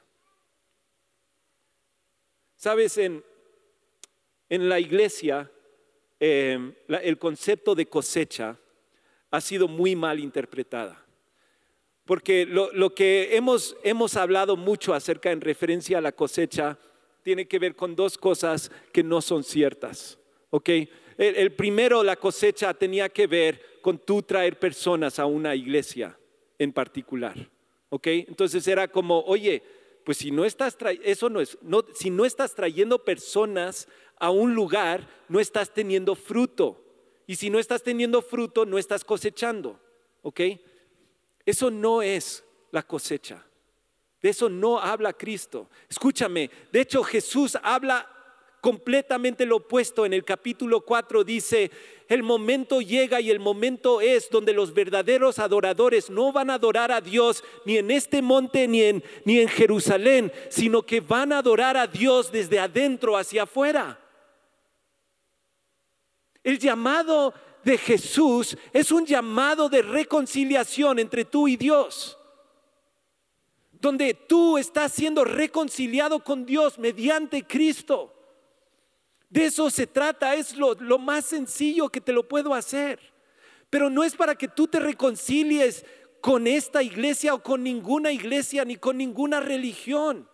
Sabes, 2.58 2.98
en, 2.98 3.24
en 4.48 4.68
la 4.68 4.80
iglesia 4.80 5.48
em, 6.18 6.74
el 6.88 7.16
concepto 7.16 7.76
de 7.76 7.86
cosecha 7.86 8.58
ha 9.30 9.40
sido 9.40 9.68
muy 9.68 9.94
mal 9.94 10.18
interpretada. 10.18 11.00
Porque 12.04 12.44
lo, 12.46 12.94
que 12.96 13.36
hemos, 13.36 13.76
hemos 13.84 14.16
hablado 14.16 14.56
mucho 14.56 14.92
acerca 14.92 15.30
en 15.30 15.40
referencia 15.40 15.98
a 15.98 16.00
la 16.00 16.10
cosecha 16.10 16.76
tiene 17.22 17.46
que 17.46 17.60
ver 17.60 17.76
con 17.76 17.94
dos 17.94 18.18
cosas 18.18 18.72
que 18.92 19.04
no 19.04 19.22
son 19.22 19.44
ciertas. 19.44 20.18
¿ok? 20.50 20.70
El, 21.16 21.52
primero, 21.52 22.02
la 22.02 22.16
cosecha 22.16 22.74
tenía 22.74 23.08
que 23.08 23.28
ver 23.28 23.78
con 23.82 23.98
tú 23.98 24.20
traer 24.22 24.58
personas 24.58 25.20
a 25.20 25.26
una 25.26 25.54
iglesia 25.54 26.18
en 26.58 26.72
particular. 26.72 27.36
¿ok? 27.90 28.06
Entonces 28.08 28.66
era 28.66 28.88
como, 28.88 29.20
oye, 29.20 29.62
pues 30.08 30.16
si 30.16 30.30
no 30.30 30.46
estás 30.46 30.74
eso 31.02 31.28
no 31.28 31.38
es, 31.38 31.58
no, 31.60 31.84
si 31.94 32.08
no 32.08 32.24
estás 32.24 32.54
trayendo 32.54 33.04
personas 33.04 33.86
a 34.16 34.30
un 34.30 34.54
lugar, 34.54 35.06
no 35.28 35.38
estás 35.38 35.74
teniendo 35.74 36.14
fruto. 36.14 36.82
Y 37.26 37.36
si 37.36 37.50
no 37.50 37.58
estás 37.58 37.82
teniendo 37.82 38.22
fruto, 38.22 38.64
no 38.64 38.78
estás 38.78 39.04
cosechando. 39.04 39.78
¿Ok? 40.22 40.40
Eso 41.44 41.70
no 41.70 42.00
es 42.00 42.42
la 42.70 42.82
cosecha. 42.82 43.44
De 44.22 44.30
eso 44.30 44.48
no 44.48 44.78
habla 44.78 45.12
Cristo. 45.12 45.68
Escúchame, 45.90 46.50
de 46.72 46.80
hecho 46.80 47.02
Jesús 47.02 47.58
habla 47.62 48.08
completamente 48.60 49.46
lo 49.46 49.56
opuesto. 49.56 50.06
En 50.06 50.12
el 50.12 50.24
capítulo 50.24 50.80
4 50.82 51.24
dice, 51.24 51.70
el 52.08 52.22
momento 52.22 52.80
llega 52.80 53.20
y 53.20 53.30
el 53.30 53.40
momento 53.40 54.00
es 54.00 54.30
donde 54.30 54.52
los 54.52 54.72
verdaderos 54.74 55.38
adoradores 55.38 56.10
no 56.10 56.32
van 56.32 56.50
a 56.50 56.54
adorar 56.54 56.92
a 56.92 57.00
Dios 57.00 57.44
ni 57.64 57.76
en 57.78 57.90
este 57.90 58.22
monte 58.22 58.66
ni 58.68 58.82
en, 58.82 59.04
ni 59.24 59.40
en 59.40 59.48
Jerusalén, 59.48 60.32
sino 60.48 60.82
que 60.82 61.00
van 61.00 61.32
a 61.32 61.38
adorar 61.38 61.76
a 61.76 61.86
Dios 61.86 62.32
desde 62.32 62.58
adentro 62.58 63.16
hacia 63.16 63.44
afuera. 63.44 63.98
El 66.42 66.58
llamado 66.58 67.34
de 67.64 67.76
Jesús 67.76 68.56
es 68.72 68.90
un 68.90 69.04
llamado 69.04 69.68
de 69.68 69.82
reconciliación 69.82 70.98
entre 70.98 71.24
tú 71.24 71.48
y 71.48 71.56
Dios 71.56 72.18
donde 73.80 74.14
tú 74.14 74.58
estás 74.58 74.92
siendo 74.92 75.24
reconciliado 75.24 76.22
con 76.24 76.44
Dios 76.44 76.78
mediante 76.78 77.44
Cristo. 77.44 78.17
De 79.30 79.44
eso 79.44 79.68
se 79.70 79.86
trata, 79.86 80.34
es 80.34 80.56
lo, 80.56 80.98
más 80.98 81.26
sencillo 81.26 81.88
que 81.88 82.00
te 82.00 82.12
lo 82.12 82.26
puedo 82.26 82.54
hacer. 82.54 82.98
Pero 83.68 83.90
no 83.90 84.02
es 84.02 84.16
para 84.16 84.34
que 84.34 84.48
tú 84.48 84.66
te 84.66 84.80
reconcilies 84.80 85.84
con 86.20 86.46
esta 86.46 86.82
iglesia 86.82 87.34
o 87.34 87.42
con 87.42 87.62
ninguna 87.62 88.10
iglesia 88.10 88.64
ni 88.64 88.76
con 88.76 88.96
ninguna 88.96 89.40
religión. 89.40 90.28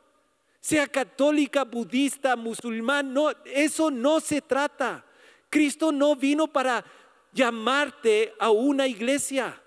Sea 0.61 0.87
católica, 0.87 1.64
budista, 1.64 2.37
musulmán, 2.37 3.12
no, 3.12 3.30
eso 3.44 3.90
no 3.90 4.20
se 4.20 4.40
trata. 4.40 5.04
Cristo 5.50 5.92
no 5.92 6.16
vino 6.16 6.46
para 6.46 6.85
llamarte 7.33 8.33
a 8.38 8.50
una 8.50 8.87
iglesia. 8.87 9.61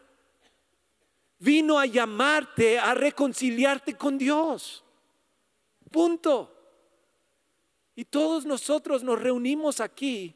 Vino 1.40 1.78
a 1.78 1.86
llamarte 1.86 2.80
a 2.80 2.94
reconciliarte 2.94 3.96
con 3.96 4.18
Dios. 4.18 4.84
Punto. 5.92 6.57
Y 7.98 8.06
todos 8.06 8.46
nosotros 8.46 9.04
nos 9.04 9.20
reunimos 9.20 9.80
aquí 9.80 10.36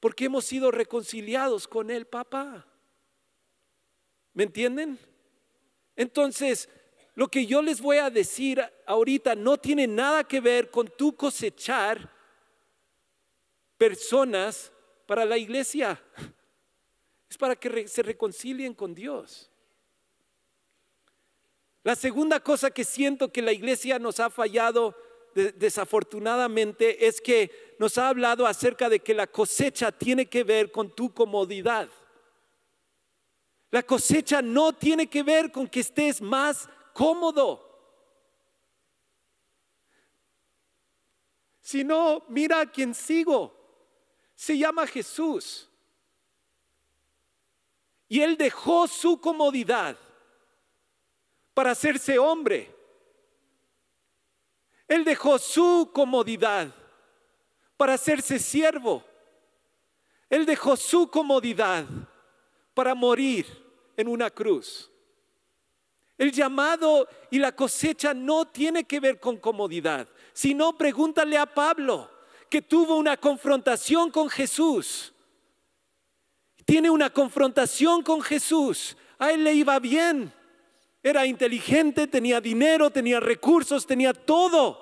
porque 0.00 0.24
hemos 0.24 0.44
sido 0.44 0.72
reconciliados 0.72 1.68
con 1.68 1.92
el 1.92 2.08
papá. 2.08 2.66
¿Me 4.32 4.42
entienden? 4.42 4.98
Entonces, 5.94 6.68
lo 7.14 7.28
que 7.28 7.46
yo 7.46 7.62
les 7.62 7.80
voy 7.80 7.98
a 7.98 8.10
decir 8.10 8.60
ahorita 8.84 9.36
no 9.36 9.58
tiene 9.58 9.86
nada 9.86 10.24
que 10.24 10.40
ver 10.40 10.72
con 10.72 10.88
tu 10.88 11.14
cosechar 11.14 12.10
personas 13.78 14.72
para 15.06 15.24
la 15.24 15.38
iglesia. 15.38 16.02
Es 17.30 17.38
para 17.38 17.56
que 17.56 17.88
se 17.88 18.02
reconcilien 18.02 18.74
con 18.74 18.92
Dios. 18.92 19.50
La 21.84 21.94
segunda 21.96 22.38
cosa 22.40 22.70
que 22.70 22.84
siento 22.84 23.32
que 23.32 23.42
la 23.42 23.52
iglesia 23.52 23.98
nos 23.98 24.20
ha 24.20 24.30
fallado 24.30 24.96
desafortunadamente 25.34 27.06
es 27.06 27.20
que 27.20 27.74
nos 27.78 27.98
ha 27.98 28.08
hablado 28.08 28.46
acerca 28.46 28.88
de 28.88 29.00
que 29.00 29.14
la 29.14 29.26
cosecha 29.26 29.92
tiene 29.92 30.26
que 30.26 30.44
ver 30.44 30.70
con 30.70 30.94
tu 30.94 31.12
comodidad. 31.12 31.88
La 33.70 33.82
cosecha 33.82 34.40
no 34.40 34.72
tiene 34.72 35.08
que 35.08 35.22
ver 35.22 35.50
con 35.50 35.66
que 35.66 35.80
estés 35.80 36.20
más 36.20 36.68
cómodo. 36.92 37.74
Sino, 41.60 42.24
mira 42.28 42.60
a 42.60 42.70
quien 42.70 42.94
sigo. 42.94 43.52
Se 44.34 44.56
llama 44.56 44.86
Jesús. 44.86 45.68
Y 48.08 48.20
él 48.20 48.36
dejó 48.36 48.86
su 48.86 49.20
comodidad 49.20 49.96
para 51.54 51.70
hacerse 51.70 52.18
hombre. 52.18 52.73
Él 54.88 55.04
dejó 55.04 55.38
su 55.38 55.90
comodidad 55.92 56.68
para 57.76 57.94
hacerse 57.94 58.38
siervo. 58.38 59.02
Él 60.28 60.46
dejó 60.46 60.76
su 60.76 61.08
comodidad 61.08 61.86
para 62.74 62.94
morir 62.94 63.46
en 63.96 64.08
una 64.08 64.30
cruz. 64.30 64.90
El 66.16 66.32
llamado 66.32 67.08
y 67.30 67.38
la 67.38 67.52
cosecha 67.52 68.14
no 68.14 68.46
tiene 68.46 68.84
que 68.84 69.00
ver 69.00 69.18
con 69.18 69.36
comodidad, 69.36 70.08
sino 70.32 70.76
pregúntale 70.76 71.36
a 71.36 71.46
Pablo, 71.46 72.10
que 72.48 72.62
tuvo 72.62 72.96
una 72.96 73.16
confrontación 73.16 74.10
con 74.10 74.28
Jesús. 74.28 75.12
Tiene 76.64 76.88
una 76.88 77.10
confrontación 77.10 78.02
con 78.02 78.22
Jesús. 78.22 78.96
A 79.18 79.32
él 79.32 79.44
le 79.44 79.54
iba 79.54 79.78
bien. 79.78 80.32
Era 81.04 81.26
inteligente, 81.26 82.06
tenía 82.06 82.40
dinero, 82.40 82.88
tenía 82.88 83.20
recursos, 83.20 83.86
tenía 83.86 84.14
todo. 84.14 84.80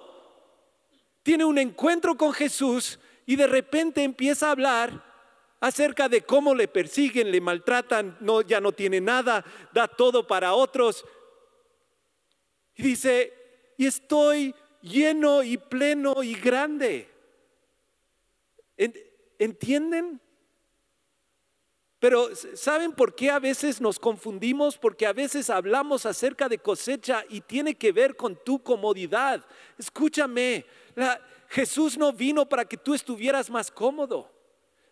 Tiene 1.24 1.44
un 1.44 1.58
encuentro 1.58 2.16
con 2.16 2.32
Jesús 2.32 3.00
y 3.26 3.34
de 3.34 3.48
repente 3.48 4.04
empieza 4.04 4.46
a 4.46 4.52
hablar 4.52 5.04
acerca 5.58 6.08
de 6.08 6.22
cómo 6.22 6.54
le 6.54 6.68
persiguen, 6.68 7.32
le 7.32 7.40
maltratan, 7.40 8.18
no, 8.20 8.40
ya 8.40 8.60
no 8.60 8.70
tiene 8.70 9.00
nada, 9.00 9.44
da 9.72 9.88
todo 9.88 10.24
para 10.24 10.54
otros. 10.54 11.04
Y 12.76 12.84
dice, 12.84 13.32
y 13.76 13.86
estoy 13.86 14.54
lleno 14.80 15.42
y 15.42 15.56
pleno 15.56 16.22
y 16.22 16.34
grande. 16.34 17.08
¿Entienden? 19.40 20.20
Pero 22.02 22.30
¿saben 22.54 22.90
por 22.90 23.14
qué 23.14 23.30
a 23.30 23.38
veces 23.38 23.80
nos 23.80 23.96
confundimos? 23.96 24.76
Porque 24.76 25.06
a 25.06 25.12
veces 25.12 25.48
hablamos 25.48 26.04
acerca 26.04 26.48
de 26.48 26.58
cosecha 26.58 27.24
y 27.28 27.42
tiene 27.42 27.76
que 27.76 27.92
ver 27.92 28.16
con 28.16 28.34
tu 28.34 28.60
comodidad. 28.60 29.46
Escúchame, 29.78 30.66
Jesús 31.48 31.96
no 31.96 32.12
vino 32.12 32.48
para 32.48 32.64
que 32.64 32.76
tú 32.76 32.92
estuvieras 32.92 33.48
más 33.50 33.70
cómodo. 33.70 34.28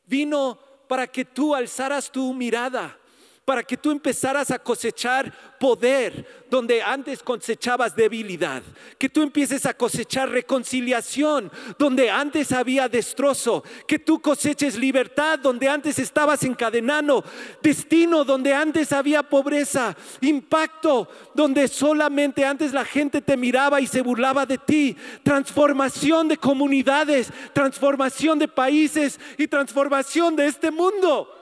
Vino 0.07 0.61
para 0.87 1.09
que 1.09 1.25
tú 1.25 1.53
alzaras 1.53 2.13
tu 2.13 2.33
mirada 2.33 2.97
para 3.45 3.65
que 3.65 3.77
tú 3.77 3.91
empezaras 3.91 4.51
a 4.51 4.59
cosechar 4.59 5.59
poder 5.59 6.47
donde 6.49 6.83
antes 6.83 7.23
cosechabas 7.23 7.97
debilidad, 7.97 8.63
que 8.97 9.09
tú 9.09 9.23
empieces 9.23 9.67
a 9.67 9.75
cosechar 9.75 10.29
reconciliación 10.29 11.51
donde 11.79 12.11
antes 12.11 12.53
había 12.53 12.89
destrozo, 12.89 13.65
que 13.87 13.99
tú 13.99 14.21
coseches 14.21 14.77
libertad 14.77 15.39
donde 15.39 15.69
antes 15.69 15.99
estabas 15.99 16.45
encadenando, 16.45 17.25
destino 17.61 18.25
donde 18.25 18.55
antes 18.55 18.93
había 18.93 19.23
pobreza, 19.23 19.97
impacto 20.21 21.09
donde 21.35 21.67
solamente 21.69 22.45
antes 22.45 22.73
la 22.73 22.85
gente 22.85 23.21
te 23.21 23.37
miraba 23.37 23.81
y 23.81 23.87
se 23.87 24.03
burlaba 24.03 24.47
de 24.47 24.59
ti, 24.59 24.97
transformación 25.23 26.29
de 26.29 26.37
comunidades, 26.37 27.33
transformación 27.53 28.39
de 28.39 28.49
países 28.49 29.19
y 29.39 29.49
transformación 29.49 30.37
de 30.37 30.47
este 30.47 30.71
mundo 30.71 31.40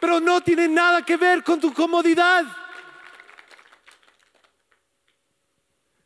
pero 0.00 0.20
no 0.20 0.40
tiene 0.40 0.68
nada 0.68 1.04
que 1.04 1.16
ver 1.16 1.42
con 1.42 1.60
tu 1.60 1.72
comodidad. 1.72 2.44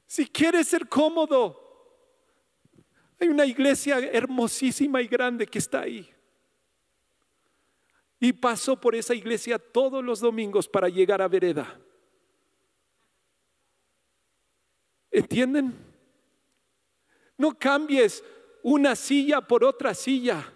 Si 0.07 0.26
quieres 0.26 0.68
ser 0.68 0.88
cómodo, 0.88 1.57
hay 3.20 3.29
una 3.29 3.44
iglesia 3.44 3.98
hermosísima 3.98 5.03
y 5.03 5.07
grande 5.07 5.46
que 5.46 5.59
está 5.59 5.83
ahí. 5.83 6.12
Y 8.18 8.33
paso 8.33 8.81
por 8.81 8.94
esa 8.94 9.14
iglesia 9.14 9.59
todos 9.59 10.05
los 10.05 10.20
domingos 10.20 10.68
para 10.68 10.88
llegar 10.88 11.22
a 11.22 11.29
Vereda. 11.29 11.81
¿Entienden? 15.11 15.74
No 17.37 17.59
cambies 17.59 18.22
una 18.62 18.94
silla 18.94 19.40
por 19.40 19.64
otra 19.64 19.94
silla. 19.94 20.53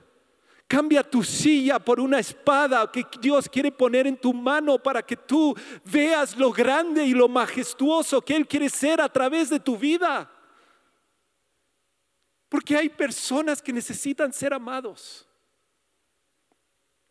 Cambia 0.67 1.03
tu 1.03 1.23
silla 1.23 1.79
por 1.79 2.01
una 2.01 2.19
espada 2.19 2.91
que 2.91 3.05
Dios 3.21 3.49
quiere 3.49 3.71
poner 3.71 4.07
en 4.07 4.17
tu 4.17 4.33
mano 4.33 4.79
para 4.79 5.03
que 5.03 5.17
tú 5.17 5.55
veas 5.85 6.37
lo 6.37 6.51
grande 6.51 7.05
y 7.05 7.13
lo 7.13 7.29
majestuoso 7.29 8.23
que 8.23 8.35
Él 8.35 8.47
quiere 8.47 8.69
ser 8.69 9.01
a 9.01 9.09
través 9.09 9.51
de 9.51 9.61
tu 9.61 9.77
vida. 9.77 10.31
Porque 12.49 12.77
hay 12.77 12.89
personas 12.89 13.61
que 13.61 13.73
necesitan 13.73 14.33
ser 14.33 14.55
amados. 14.55 15.27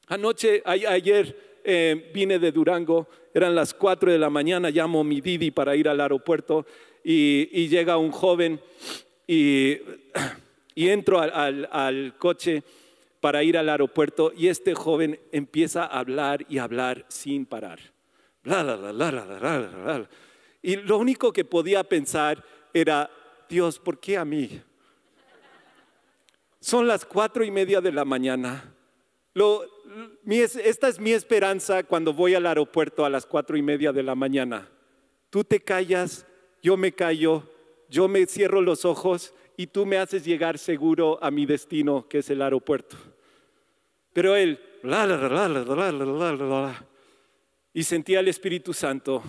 Anoche, 0.08 0.62
ayer 0.66 1.60
eh, 1.64 2.12
vine 2.14 2.40
de 2.40 2.52
Durango, 2.52 3.08
eran 3.34 3.56
las 3.56 3.74
4 3.74 4.12
de 4.12 4.20
la 4.20 4.30
mañana, 4.30 4.70
llamo 4.70 5.00
a 5.02 5.04
mi 5.04 5.22
Didi 5.22 5.52
para 5.52 5.76
ir 5.76 5.88
al 5.88 6.02
aeropuerto 6.02 6.66
y, 7.04 7.68
llega 7.68 7.98
un 7.98 8.12
joven 8.12 8.62
y, 9.28 9.78
entro 10.76 11.20
al, 11.20 12.16
coche 12.18 12.64
para 13.24 13.42
ir 13.42 13.58
al 13.58 13.70
aeropuerto 13.70 14.34
y 14.36 14.50
este 14.50 14.76
joven 14.76 15.18
empieza 15.32 15.86
a 15.86 16.00
hablar 16.00 16.46
y 16.50 16.58
hablar 16.58 17.06
sin 17.08 17.46
parar. 17.46 17.80
y 20.62 20.76
lo 20.76 20.98
único 20.98 21.32
que 21.32 21.46
podía 21.46 21.86
pensar 21.86 22.44
era, 22.74 23.10
Dios, 23.48 23.80
¿por 23.80 24.02
qué 24.02 24.18
a 24.18 24.26
mí? 24.26 24.62
Son 26.60 26.86
las 26.86 27.06
cuatro 27.06 27.46
y 27.46 27.52
media 27.52 27.80
de 27.80 27.94
la 27.94 28.04
mañana. 28.04 28.76
esta 30.26 30.90
es 30.90 31.00
mi 31.00 31.14
esperanza 31.14 31.84
cuando 31.84 32.12
voy 32.12 32.36
al 32.36 32.46
aeropuerto 32.46 33.06
a 33.06 33.10
las 33.10 33.26
cuatro 33.26 33.56
y 33.56 33.62
media 33.62 33.94
de 33.94 34.04
la 34.04 34.16
mañana. 34.16 34.68
Tú 35.30 35.46
te 35.46 35.62
callas, 35.62 36.28
yo 36.62 36.76
me 36.76 36.92
callo, 36.92 37.50
yo 37.88 38.10
me 38.10 38.26
cierro 38.26 38.62
los 38.62 38.84
ojos 38.84 39.34
y 39.56 39.68
tú 39.68 39.86
me 39.86 39.98
haces 39.98 40.26
llegar 40.26 40.58
seguro 40.58 41.20
a 41.22 41.32
mi 41.32 41.46
destino, 41.46 42.06
que 42.10 42.18
es 42.18 42.30
el 42.30 42.42
aeropuerto. 42.42 43.13
Pero 44.14 44.36
él, 44.36 44.60
y 47.74 47.84
sentía 47.84 48.20
el 48.20 48.28
Espíritu 48.28 48.74
Santo, 48.74 49.24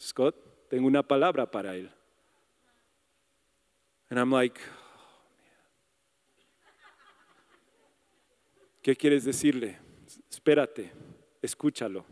Scott, 0.00 0.68
tengo 0.68 0.86
una 0.86 1.02
palabra 1.02 1.50
para 1.50 1.74
él. 1.74 1.90
And 4.08 4.18
I'm 4.18 4.32
like, 4.32 4.60
¿Qué 8.82 8.96
quieres 8.96 9.24
decirle? 9.24 9.78
Espérate, 10.30 10.90
escúchalo. 11.42 12.06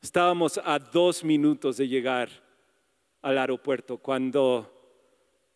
Estábamos 0.00 0.60
a 0.62 0.78
dos 0.78 1.24
minutos 1.24 1.78
de 1.78 1.88
llegar 1.88 2.28
al 3.22 3.38
aeropuerto 3.38 3.98
cuando, 3.98 4.79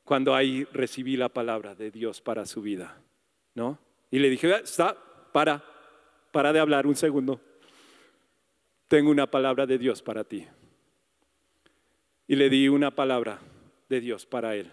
cuando 0.04 0.34
ahí 0.34 0.64
recibí 0.72 1.16
la 1.16 1.28
palabra 1.28 1.74
de 1.74 1.90
Dios 1.90 2.20
para 2.20 2.46
su 2.46 2.62
vida, 2.62 3.00
¿no? 3.54 3.78
Y 4.10 4.18
le 4.18 4.30
dije, 4.30 4.54
está, 4.62 4.96
para, 5.32 5.64
para 6.30 6.52
de 6.52 6.60
hablar 6.60 6.86
un 6.86 6.94
segundo. 6.94 7.40
Tengo 8.86 9.10
una 9.10 9.30
palabra 9.30 9.66
de 9.66 9.78
Dios 9.78 10.02
para 10.02 10.24
ti. 10.24 10.46
Y 12.28 12.36
le 12.36 12.48
di 12.48 12.68
una 12.68 12.94
palabra 12.94 13.40
de 13.88 14.00
Dios 14.00 14.26
para 14.26 14.54
él. 14.54 14.70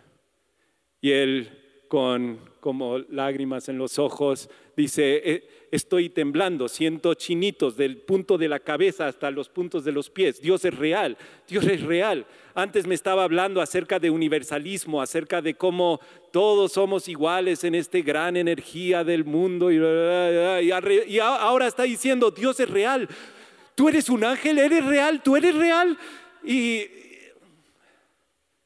Y 0.99 1.11
él 1.11 1.60
con 1.91 2.39
como 2.61 2.99
lágrimas 3.09 3.67
en 3.67 3.77
los 3.77 3.99
ojos, 3.99 4.49
dice, 4.77 5.21
eh, 5.25 5.49
estoy 5.71 6.07
temblando, 6.07 6.69
siento 6.69 7.15
chinitos 7.15 7.75
del 7.75 7.97
punto 7.97 8.37
de 8.37 8.47
la 8.47 8.59
cabeza 8.59 9.07
hasta 9.07 9.29
los 9.29 9.49
puntos 9.49 9.83
de 9.83 9.91
los 9.91 10.09
pies. 10.09 10.41
Dios 10.41 10.63
es 10.63 10.73
real, 10.73 11.17
Dios 11.49 11.65
es 11.65 11.81
real. 11.81 12.25
Antes 12.55 12.87
me 12.87 12.95
estaba 12.95 13.25
hablando 13.25 13.59
acerca 13.59 13.99
de 13.99 14.09
universalismo, 14.09 15.01
acerca 15.01 15.41
de 15.41 15.55
cómo 15.55 15.99
todos 16.31 16.71
somos 16.71 17.09
iguales 17.09 17.65
en 17.65 17.75
esta 17.75 17.99
gran 17.99 18.37
energía 18.37 19.03
del 19.03 19.25
mundo 19.25 19.69
y, 19.69 19.75
y 19.75 21.19
ahora 21.19 21.67
está 21.67 21.83
diciendo, 21.83 22.31
Dios 22.31 22.57
es 22.61 22.69
real. 22.69 23.09
Tú 23.75 23.89
eres 23.89 24.07
un 24.07 24.23
ángel, 24.23 24.59
eres 24.59 24.85
real, 24.85 25.21
tú 25.21 25.35
eres 25.35 25.55
real. 25.55 25.97
Y, 26.45 26.85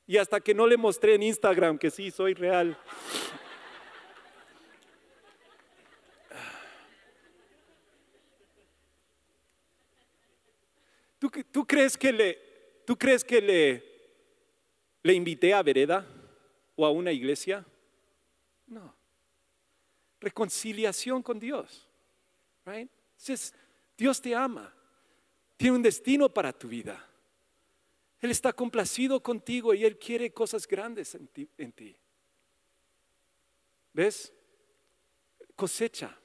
y 0.08 0.18
hasta 0.18 0.40
que 0.40 0.54
no 0.54 0.68
le 0.68 0.78
mostré 0.78 1.16
en 1.16 1.24
Instagram 1.24 1.78
que 1.78 1.90
sí, 1.90 2.12
soy 2.12 2.34
real. 2.34 2.78
¿Tú, 11.52 11.66
crees 11.66 11.98
que 11.98 13.42
le, 13.42 13.84
le 15.02 15.14
invité 15.14 15.54
a 15.54 15.64
Vereda 15.64 16.06
o 16.76 16.86
a 16.86 16.92
una 16.92 17.12
iglesia? 17.12 17.66
No. 18.68 18.96
Reconciliación 20.20 21.24
con 21.24 21.40
Dios. 21.40 21.90
Right? 22.64 22.90
Dios 23.98 24.22
te 24.22 24.36
ama. 24.36 24.72
Tiene 25.58 25.78
un 25.78 25.82
destino 25.82 26.30
para 26.30 26.54
tu 26.54 26.68
vida. 26.68 27.04
Él 28.26 28.32
está 28.32 28.54
complacido 28.54 29.22
contigo 29.22 29.76
y 29.76 29.86
Él 29.86 30.00
quiere 30.00 30.32
cosas 30.32 30.68
grandes 30.68 31.14
en 31.14 31.72
ti. 31.72 31.96
¿Ves? 33.94 34.34
Cosecha. 35.56 36.18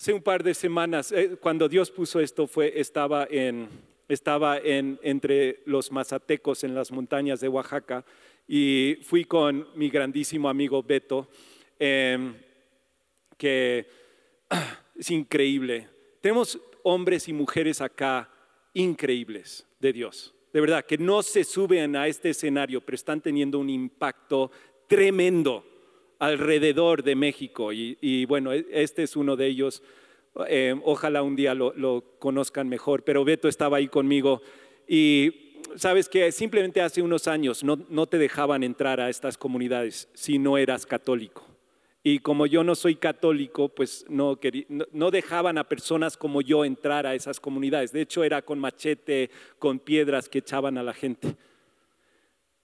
Hace 0.00 0.14
un 0.14 0.22
par 0.22 0.42
de 0.42 0.54
semanas, 0.54 1.12
eh, 1.12 1.36
cuando 1.38 1.68
Dios 1.68 1.90
puso 1.90 2.18
esto, 2.18 2.46
fue, 2.46 2.80
estaba, 2.80 3.26
en, 3.30 3.68
estaba 4.08 4.56
en, 4.56 4.98
entre 5.02 5.62
los 5.66 5.92
mazatecos 5.92 6.64
en 6.64 6.74
las 6.74 6.90
montañas 6.90 7.40
de 7.40 7.48
Oaxaca 7.48 8.06
y 8.48 8.96
fui 9.02 9.26
con 9.26 9.68
mi 9.74 9.90
grandísimo 9.90 10.48
amigo 10.48 10.82
Beto, 10.82 11.28
em, 11.78 12.34
que 13.36 13.86
es 14.98 15.10
increíble. 15.10 15.90
Tenemos 16.22 16.58
hombres 16.84 17.28
y 17.28 17.34
mujeres 17.34 17.82
acá 17.82 18.31
increíbles 18.74 19.66
de 19.80 19.92
Dios. 19.92 20.34
De 20.52 20.60
verdad, 20.60 20.84
que 20.84 20.98
no 20.98 21.22
se 21.22 21.44
suben 21.44 21.96
a 21.96 22.06
este 22.06 22.30
escenario, 22.30 22.82
pero 22.82 22.94
están 22.96 23.20
teniendo 23.20 23.58
un 23.58 23.70
impacto 23.70 24.50
tremendo 24.86 25.64
alrededor 26.18 27.02
de 27.02 27.16
México. 27.16 27.72
Y, 27.72 28.24
bueno, 28.26 28.52
e, 28.52 28.66
este 28.70 29.02
es 29.02 29.16
uno 29.16 29.36
de 29.36 29.46
ellos. 29.46 29.82
Eh, 30.48 30.74
ojalá 30.84 31.22
un 31.22 31.36
día 31.36 31.54
lo, 31.54 32.04
conozcan 32.18 32.68
mejor, 32.68 33.02
pero 33.02 33.24
Beto 33.24 33.48
estaba 33.48 33.78
ahí 33.78 33.88
conmigo 33.88 34.40
y 34.88 35.60
sabes 35.76 36.08
que 36.08 36.32
simplemente 36.32 36.80
hace 36.80 37.02
unos 37.02 37.28
años 37.28 37.62
no, 37.62 37.78
no 37.90 38.06
te 38.06 38.18
dejaban 38.18 38.62
entrar 38.62 39.00
a 39.00 39.10
estas 39.10 39.36
comunidades 39.36 40.08
si 40.14 40.38
no 40.38 40.56
eras 40.56 40.86
católico. 40.86 41.51
Y 42.04 42.18
como 42.18 42.46
yo 42.46 42.64
no 42.64 42.74
soy 42.74 42.96
católico, 42.96 43.68
pues 43.68 44.04
no, 44.08 44.38
no, 44.90 45.10
dejaban 45.12 45.56
a 45.56 45.68
personas 45.68 46.16
como 46.16 46.40
yo 46.40 46.64
entrar 46.64 47.06
a 47.06 47.14
esas 47.14 47.38
comunidades. 47.38 47.92
De 47.92 48.00
hecho, 48.00 48.24
era 48.24 48.42
con 48.42 48.58
machete, 48.58 49.30
con 49.60 49.78
piedras 49.78 50.28
que 50.28 50.38
echaban 50.38 50.78
a 50.78 50.82
la 50.82 50.94
gente. 50.94 51.36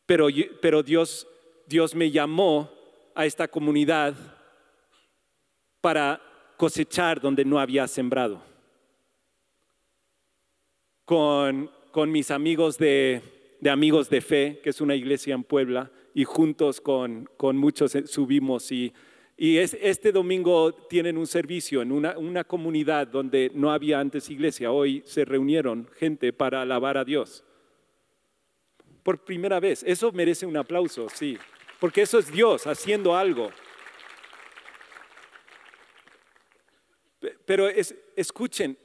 Pero, 0.07 0.27
pero 0.61 0.83
Dios, 0.83 1.29
Dios 1.69 1.95
me 1.95 2.11
llamó 2.11 2.71
a 3.15 3.27
esta 3.27 3.47
comunidad 3.47 4.15
para 5.81 6.21
cosechar 6.57 7.21
donde 7.21 7.45
no 7.45 7.61
había 7.61 7.87
sembrado. 7.87 8.43
Con, 11.05 11.71
con 11.93 12.11
mis 12.11 12.33
amigos 12.33 12.77
de, 12.77 13.23
de, 13.61 13.71
Amigos 13.71 14.11
de 14.11 14.21
Fe, 14.21 14.61
que 14.65 14.71
es 14.71 14.81
una 14.81 14.97
iglesia 14.97 15.35
en 15.35 15.45
Puebla, 15.45 15.93
y 16.13 16.25
juntos 16.25 16.81
con, 16.81 17.31
con 17.37 17.57
muchos 17.57 17.97
subimos 18.07 18.73
y 18.73 18.93
y 19.41 19.59
este 19.59 20.11
domingo 20.11 20.73
tienen 20.73 21.17
un 21.17 21.29
servicio 21.29 21.81
en 21.81 21.93
una, 21.93 22.19
una, 22.19 22.43
comunidad 22.43 23.07
donde 23.07 23.53
no 23.55 23.71
había 23.71 24.01
antes 24.01 24.31
iglesia. 24.31 24.73
Hoy 24.73 25.01
se 25.07 25.25
reunieron 25.25 25.89
gente 25.95 26.33
para 26.33 26.61
alabar 26.63 26.99
a 26.99 27.05
Dios. 27.05 27.45
Por 29.05 29.25
primera 29.25 29.61
vez. 29.61 29.85
Eso 29.87 30.11
merece 30.11 30.45
un 30.45 30.57
aplauso, 30.57 31.09
sí. 31.09 31.39
Porque 31.79 32.03
eso 32.03 32.19
es 32.19 32.33
Dios 32.33 32.67
haciendo 32.67 33.17
algo. 33.17 33.53
Pero 37.45 37.69
escuchen, 38.17 38.77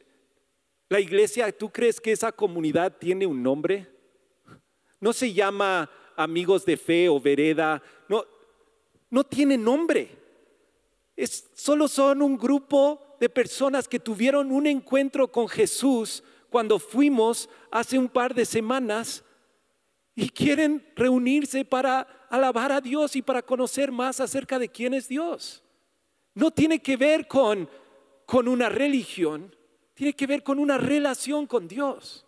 la 0.88 1.00
iglesia, 1.00 1.52
¿tú 1.52 1.72
crees 1.72 2.00
que 2.00 2.12
esa 2.12 2.32
comunidad 2.32 2.96
tiene 3.00 3.26
un 3.26 3.42
nombre? 3.42 3.88
No 5.00 5.14
se 5.14 5.34
llama 5.34 5.90
amigos 6.16 6.64
de 6.64 6.78
fe 6.78 7.10
o 7.10 7.20
vereda. 7.20 7.82
No, 8.08 8.24
no 9.10 9.24
tiene 9.24 9.58
nombre 9.58 10.22
solo 11.54 11.88
son 11.88 12.22
un 12.22 12.38
grupo 12.38 13.16
de 13.20 13.30
personas 13.30 13.88
que 13.88 14.00
tuvieron 14.00 14.52
un 14.52 14.68
encuentro 14.68 15.32
con 15.32 15.48
Jesús 15.48 16.24
cuando 16.50 16.80
fuimos 16.80 17.50
hace 17.72 17.98
un 17.98 18.10
par 18.10 18.34
de 18.34 18.46
semanas 18.46 19.24
y 20.16 20.30
quieren 20.30 20.86
reunirse 20.96 21.66
para 21.66 22.02
alabar 22.30 22.72
a 22.72 22.82
Dios 22.82 23.16
y 23.16 23.22
para 23.22 23.42
conocer 23.42 23.92
más 23.92 24.20
acerca 24.20 24.60
de 24.60 24.70
quién 24.70 24.94
es 24.94 25.08
Dios. 25.08 25.64
No 26.36 26.52
tiene 26.52 26.80
que 26.80 26.98
ver 26.98 27.28
con, 27.28 27.70
con 28.26 28.48
una 28.48 28.70
religión, 28.70 29.56
tiene 29.94 30.14
que 30.14 30.28
ver 30.28 30.44
con 30.44 30.60
una 30.60 30.78
relación 30.78 31.48
con 31.48 31.68
Dios. 31.68 32.26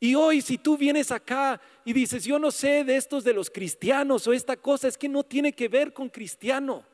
Y 0.00 0.14
hoy 0.14 0.40
si 0.40 0.58
tú 0.58 0.76
vienes 0.76 1.10
acá 1.10 1.60
y 1.84 1.92
dices, 1.92 2.24
yo 2.24 2.38
no 2.38 2.50
sé 2.50 2.84
de 2.84 2.96
estos 2.96 3.22
de 3.22 3.34
los 3.34 3.50
cristianos 3.50 4.26
o 4.26 4.32
esta 4.32 4.56
cosa, 4.56 4.88
es 4.88 4.98
que 4.98 5.08
no 5.08 5.22
tiene 5.22 5.52
que 5.52 5.68
ver 5.68 5.92
con 5.92 6.08
cristiano 6.08 6.84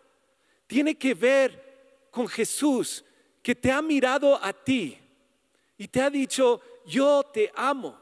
tiene 0.68 0.96
que 0.96 1.14
ver 1.14 2.08
con 2.12 2.28
Jesús 2.28 3.04
que 3.42 3.56
te 3.56 3.72
ha 3.72 3.82
mirado 3.82 4.40
a 4.40 4.52
ti 4.52 4.96
y 5.76 5.88
te 5.88 6.00
ha 6.00 6.10
dicho, 6.10 6.60
yo 6.86 7.24
te 7.24 7.50
amo. 7.54 7.98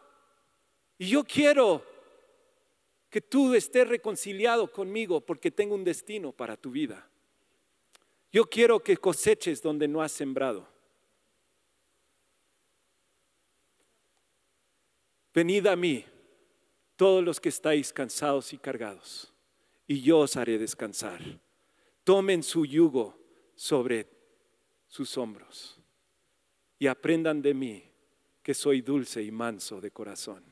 Y 0.99 1.09
yo 1.09 1.25
quiero 1.25 1.85
que 3.09 3.21
tú 3.21 3.55
estés 3.55 3.89
reconciliado 3.89 4.71
conmigo 4.71 5.21
porque 5.21 5.51
tengo 5.51 5.75
un 5.75 5.85
destino 5.85 6.33
para 6.33 6.57
tu 6.57 6.71
vida. 6.71 7.09
Yo 8.33 8.45
quiero 8.51 8.81
que 8.81 8.97
coseches 8.97 9.63
donde 9.63 9.87
no 9.87 10.03
has 10.03 10.13
sembrado. 10.13 10.67
Venid 15.33 15.67
a 15.67 15.77
mí, 15.77 16.05
todos 16.97 17.23
los 17.23 17.39
que 17.39 17.51
estáis 17.51 17.93
cansados 17.93 18.53
y 18.53 18.59
cargados, 18.59 19.33
y 19.87 20.01
yo 20.01 20.21
os 20.21 20.37
haré 20.37 20.59
descansar. 20.59 21.21
Tomen 22.07 22.45
su 22.45 22.65
yugo 22.65 23.19
sobre 23.57 24.07
sus 24.87 25.19
hombros 25.19 25.77
y 26.79 26.87
aprendan 26.87 27.43
de 27.43 27.53
mí 27.53 27.83
que 28.45 28.55
soy 28.55 28.81
dulce 28.81 29.25
y 29.25 29.33
manso 29.33 29.81
de 29.81 29.91
corazón. 29.91 30.45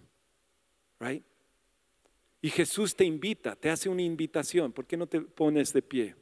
Right? 0.98 1.22
Y 2.42 2.50
Jesús 2.50 2.96
te 2.96 3.04
invita, 3.04 3.54
te 3.54 3.70
hace 3.70 3.88
una 3.88 4.02
invitación. 4.02 4.72
¿Por 4.72 4.84
qué 4.84 4.96
no 4.96 5.06
te 5.06 5.20
pones 5.20 5.72
de 5.72 5.80
pie? 5.80 6.16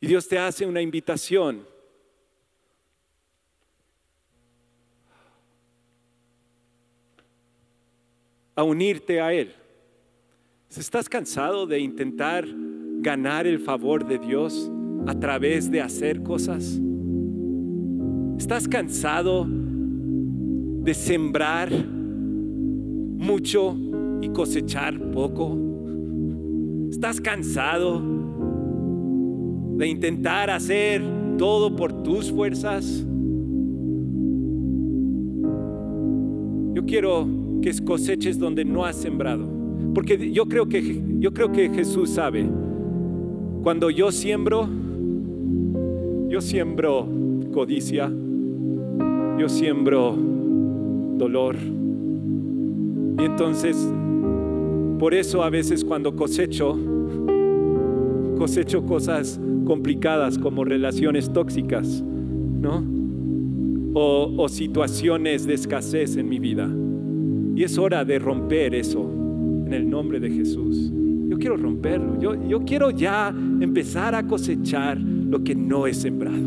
Y 0.00 0.06
Dios 0.06 0.28
te 0.28 0.38
hace 0.38 0.66
una 0.66 0.82
invitación 0.82 1.66
a 8.54 8.64
unirte 8.64 9.18
a 9.18 9.32
Él. 9.32 9.56
¿Estás 10.78 11.08
cansado 11.08 11.66
de 11.66 11.80
intentar 11.80 12.44
ganar 13.00 13.48
el 13.48 13.58
favor 13.58 14.06
de 14.06 14.18
Dios 14.18 14.70
a 15.08 15.18
través 15.18 15.68
de 15.68 15.80
hacer 15.80 16.22
cosas? 16.22 16.80
¿Estás 18.38 18.68
cansado 18.68 19.48
de 19.48 20.94
sembrar 20.94 21.72
mucho 21.72 23.76
y 24.22 24.28
cosechar 24.28 25.10
poco? 25.10 25.58
¿Estás 26.88 27.20
cansado 27.20 28.00
de 29.76 29.88
intentar 29.88 30.50
hacer 30.50 31.02
todo 31.36 31.74
por 31.74 32.04
tus 32.04 32.30
fuerzas? 32.30 33.04
Yo 36.74 36.86
quiero 36.86 37.26
que 37.60 37.72
coseches 37.84 38.38
donde 38.38 38.64
no 38.64 38.84
has 38.84 38.94
sembrado. 38.94 39.59
Porque 39.94 40.30
yo 40.30 40.46
creo 40.46 40.68
que, 40.68 41.02
yo 41.18 41.32
creo 41.32 41.50
que 41.50 41.68
Jesús 41.70 42.10
sabe, 42.10 42.48
cuando 43.62 43.90
yo 43.90 44.12
siembro, 44.12 44.68
yo 46.28 46.40
siembro 46.40 47.08
codicia, 47.52 48.10
yo 49.38 49.48
siembro 49.48 50.16
dolor. 51.18 51.56
Y 53.18 53.24
entonces, 53.24 53.92
por 54.98 55.12
eso 55.12 55.42
a 55.42 55.50
veces 55.50 55.84
cuando 55.84 56.14
cosecho, 56.14 56.78
cosecho 58.38 58.86
cosas 58.86 59.40
complicadas 59.66 60.38
como 60.38 60.64
relaciones 60.64 61.32
tóxicas, 61.32 62.02
¿no? 62.02 62.84
O, 63.92 64.34
o 64.38 64.48
situaciones 64.48 65.46
de 65.46 65.54
escasez 65.54 66.16
en 66.16 66.28
mi 66.28 66.38
vida. 66.38 66.70
Y 67.56 67.64
es 67.64 67.76
hora 67.76 68.04
de 68.04 68.20
romper 68.20 68.74
eso 68.76 69.19
en 69.70 69.74
el 69.74 69.88
nombre 69.88 70.18
de 70.18 70.30
Jesús. 70.30 70.90
Yo 71.28 71.38
quiero 71.38 71.56
romperlo. 71.56 72.18
Yo, 72.18 72.48
yo 72.48 72.64
quiero 72.64 72.90
ya 72.90 73.28
empezar 73.28 74.16
a 74.16 74.26
cosechar 74.26 74.98
lo 74.98 75.44
que 75.44 75.54
no 75.54 75.86
he 75.86 75.94
sembrado. 75.94 76.44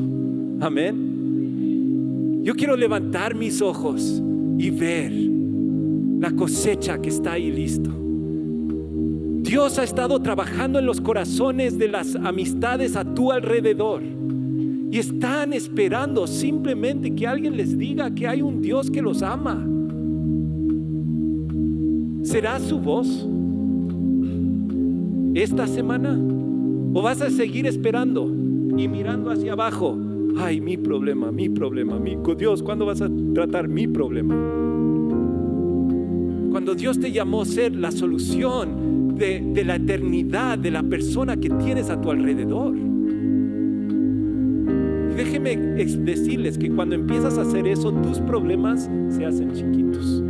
Amén. 0.60 2.42
Yo 2.44 2.54
quiero 2.54 2.76
levantar 2.76 3.34
mis 3.34 3.62
ojos 3.62 4.22
y 4.58 4.70
ver 4.70 5.14
la 5.14 6.32
cosecha 6.32 7.02
que 7.02 7.08
está 7.10 7.34
ahí 7.34 7.50
listo. 7.50 7.90
Dios 9.42 9.80
ha 9.80 9.84
estado 9.84 10.22
trabajando 10.22 10.80
en 10.80 10.86
los 10.86 11.00
corazones 11.00 11.78
de 11.78 11.88
las 11.88 12.16
amistades 12.16 12.98
a 12.98 13.06
tu 13.06 13.32
alrededor. 13.32 14.02
Y 14.92 15.00
están 15.00 15.54
esperando 15.54 16.28
simplemente 16.28 17.16
que 17.16 17.26
alguien 17.26 17.56
les 17.56 17.78
diga 17.78 18.14
que 18.14 18.28
hay 18.28 18.42
un 18.42 18.62
Dios 18.62 18.92
que 18.92 19.02
los 19.02 19.24
ama. 19.24 19.66
¿Será 22.24 22.58
su 22.60 22.80
voz 22.80 23.28
esta 25.36 25.68
semana? 25.68 26.18
¿O 26.94 27.02
vas 27.02 27.22
a 27.22 27.30
seguir 27.30 27.68
esperando 27.68 28.28
y 28.78 28.88
mirando 28.88 29.30
hacia 29.30 29.54
abajo? 29.54 29.98
Ay, 30.38 30.62
mi 30.62 30.78
problema, 30.78 31.32
mi 31.32 31.50
problema, 31.50 32.00
mi 32.00 32.18
Dios, 32.38 32.64
¿cuándo 32.64 32.86
vas 32.86 33.02
a 33.02 33.10
tratar 33.34 33.68
mi 33.68 33.88
problema? 33.88 34.36
Cuando 36.50 36.76
Dios 36.76 37.00
te 37.00 37.12
llamó 37.12 37.42
a 37.42 37.46
ser 37.46 37.76
la 37.76 37.92
solución 37.92 39.16
de, 39.16 39.64
la 39.66 39.76
eternidad 39.76 40.58
de 40.58 40.72
la 40.72 40.82
persona 40.82 41.36
que 41.38 41.50
tienes 41.50 41.90
a 41.90 42.00
tu 42.00 42.10
alrededor. 42.10 42.76
Y 45.12 45.16
déjeme 45.16 45.58
decirles 45.58 46.58
que 46.58 46.72
cuando 46.72 46.96
empiezas 46.96 47.38
a 47.38 47.42
hacer 47.42 47.68
eso, 47.68 47.92
tus 47.92 48.20
problemas 48.20 48.90
se 49.10 49.26
hacen 49.26 49.52
chiquitos. 49.52 50.24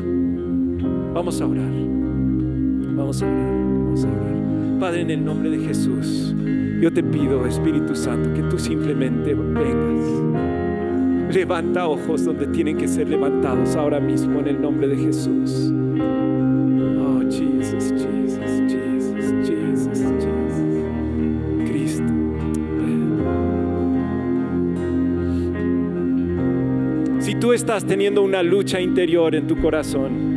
Vamos 1.14 1.40
a 1.42 1.46
orar. 1.46 1.72
Vamos 2.96 3.22
a 3.22 3.26
orar. 3.28 3.54
Vamos 3.86 4.04
a 4.04 4.08
orar. 4.08 4.80
Padre, 4.80 5.02
en 5.02 5.12
el 5.12 5.24
nombre 5.24 5.52
de 5.52 5.60
Jesús, 5.60 6.34
yo 6.82 6.92
te 6.92 7.04
pido, 7.04 7.46
Espíritu 7.46 7.96
Santo, 7.96 8.34
que 8.34 8.42
tú 8.50 8.58
simplemente 8.58 9.36
vengas. 9.36 10.24
Levanta 11.36 11.88
ojos 11.88 12.26
donde 12.26 12.48
tienen 12.48 12.78
que 12.78 12.88
ser 12.88 13.08
levantados 13.08 13.76
ahora 13.76 14.00
mismo 14.00 14.40
en 14.40 14.48
el 14.48 14.60
nombre 14.62 14.88
de 14.88 14.98
Jesús. 14.98 15.72
Oh, 17.00 17.22
Jesus, 17.30 17.92
Jesus, 17.92 18.62
Jesus, 18.68 19.48
Jesus, 19.48 20.00
Jesus. 20.00 20.58
Cristo. 21.70 22.14
Si 27.20 27.36
tú 27.36 27.54
estás 27.54 27.86
teniendo 27.86 28.24
una 28.24 28.42
lucha 28.42 28.82
interior 28.82 29.36
en 29.36 29.48
tu 29.48 29.56
corazón, 29.62 30.33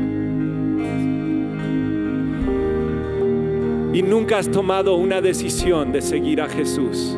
y 3.97 4.03
nunca 4.03 4.37
has 4.37 4.51
tomado 4.51 4.97
una 4.97 5.23
decisión 5.23 5.91
de 5.91 6.03
seguir 6.03 6.43
a 6.43 6.51
Jesús. 6.51 7.17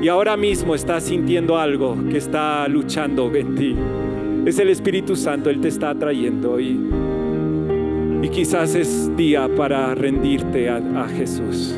Y 0.00 0.08
ahora 0.08 0.34
mismo 0.34 0.74
estás 0.74 1.04
sintiendo 1.04 1.58
algo 1.58 1.94
que 2.10 2.16
está 2.16 2.66
luchando 2.68 3.30
en 3.34 3.54
ti. 3.54 3.76
Es 4.46 4.58
el 4.58 4.70
Espíritu 4.70 5.14
Santo, 5.14 5.50
Él 5.50 5.60
te 5.60 5.68
está 5.68 5.90
atrayendo 5.90 6.58
y, 6.58 6.80
y 8.22 8.28
quizás 8.30 8.74
es 8.74 9.14
día 9.14 9.46
para 9.58 9.94
rendirte 9.94 10.70
a, 10.70 10.76
a 10.76 11.06
Jesús. 11.06 11.76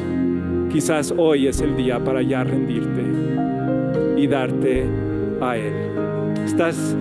Quizás 0.70 1.12
hoy 1.16 1.48
es 1.48 1.60
el 1.60 1.76
día 1.76 1.98
para 1.98 2.22
ya 2.22 2.44
rendirte 2.44 3.02
y 4.16 4.24
darte 4.28 4.84
a 5.40 5.56
Él. 5.56 5.74
¿Estás 6.44 6.96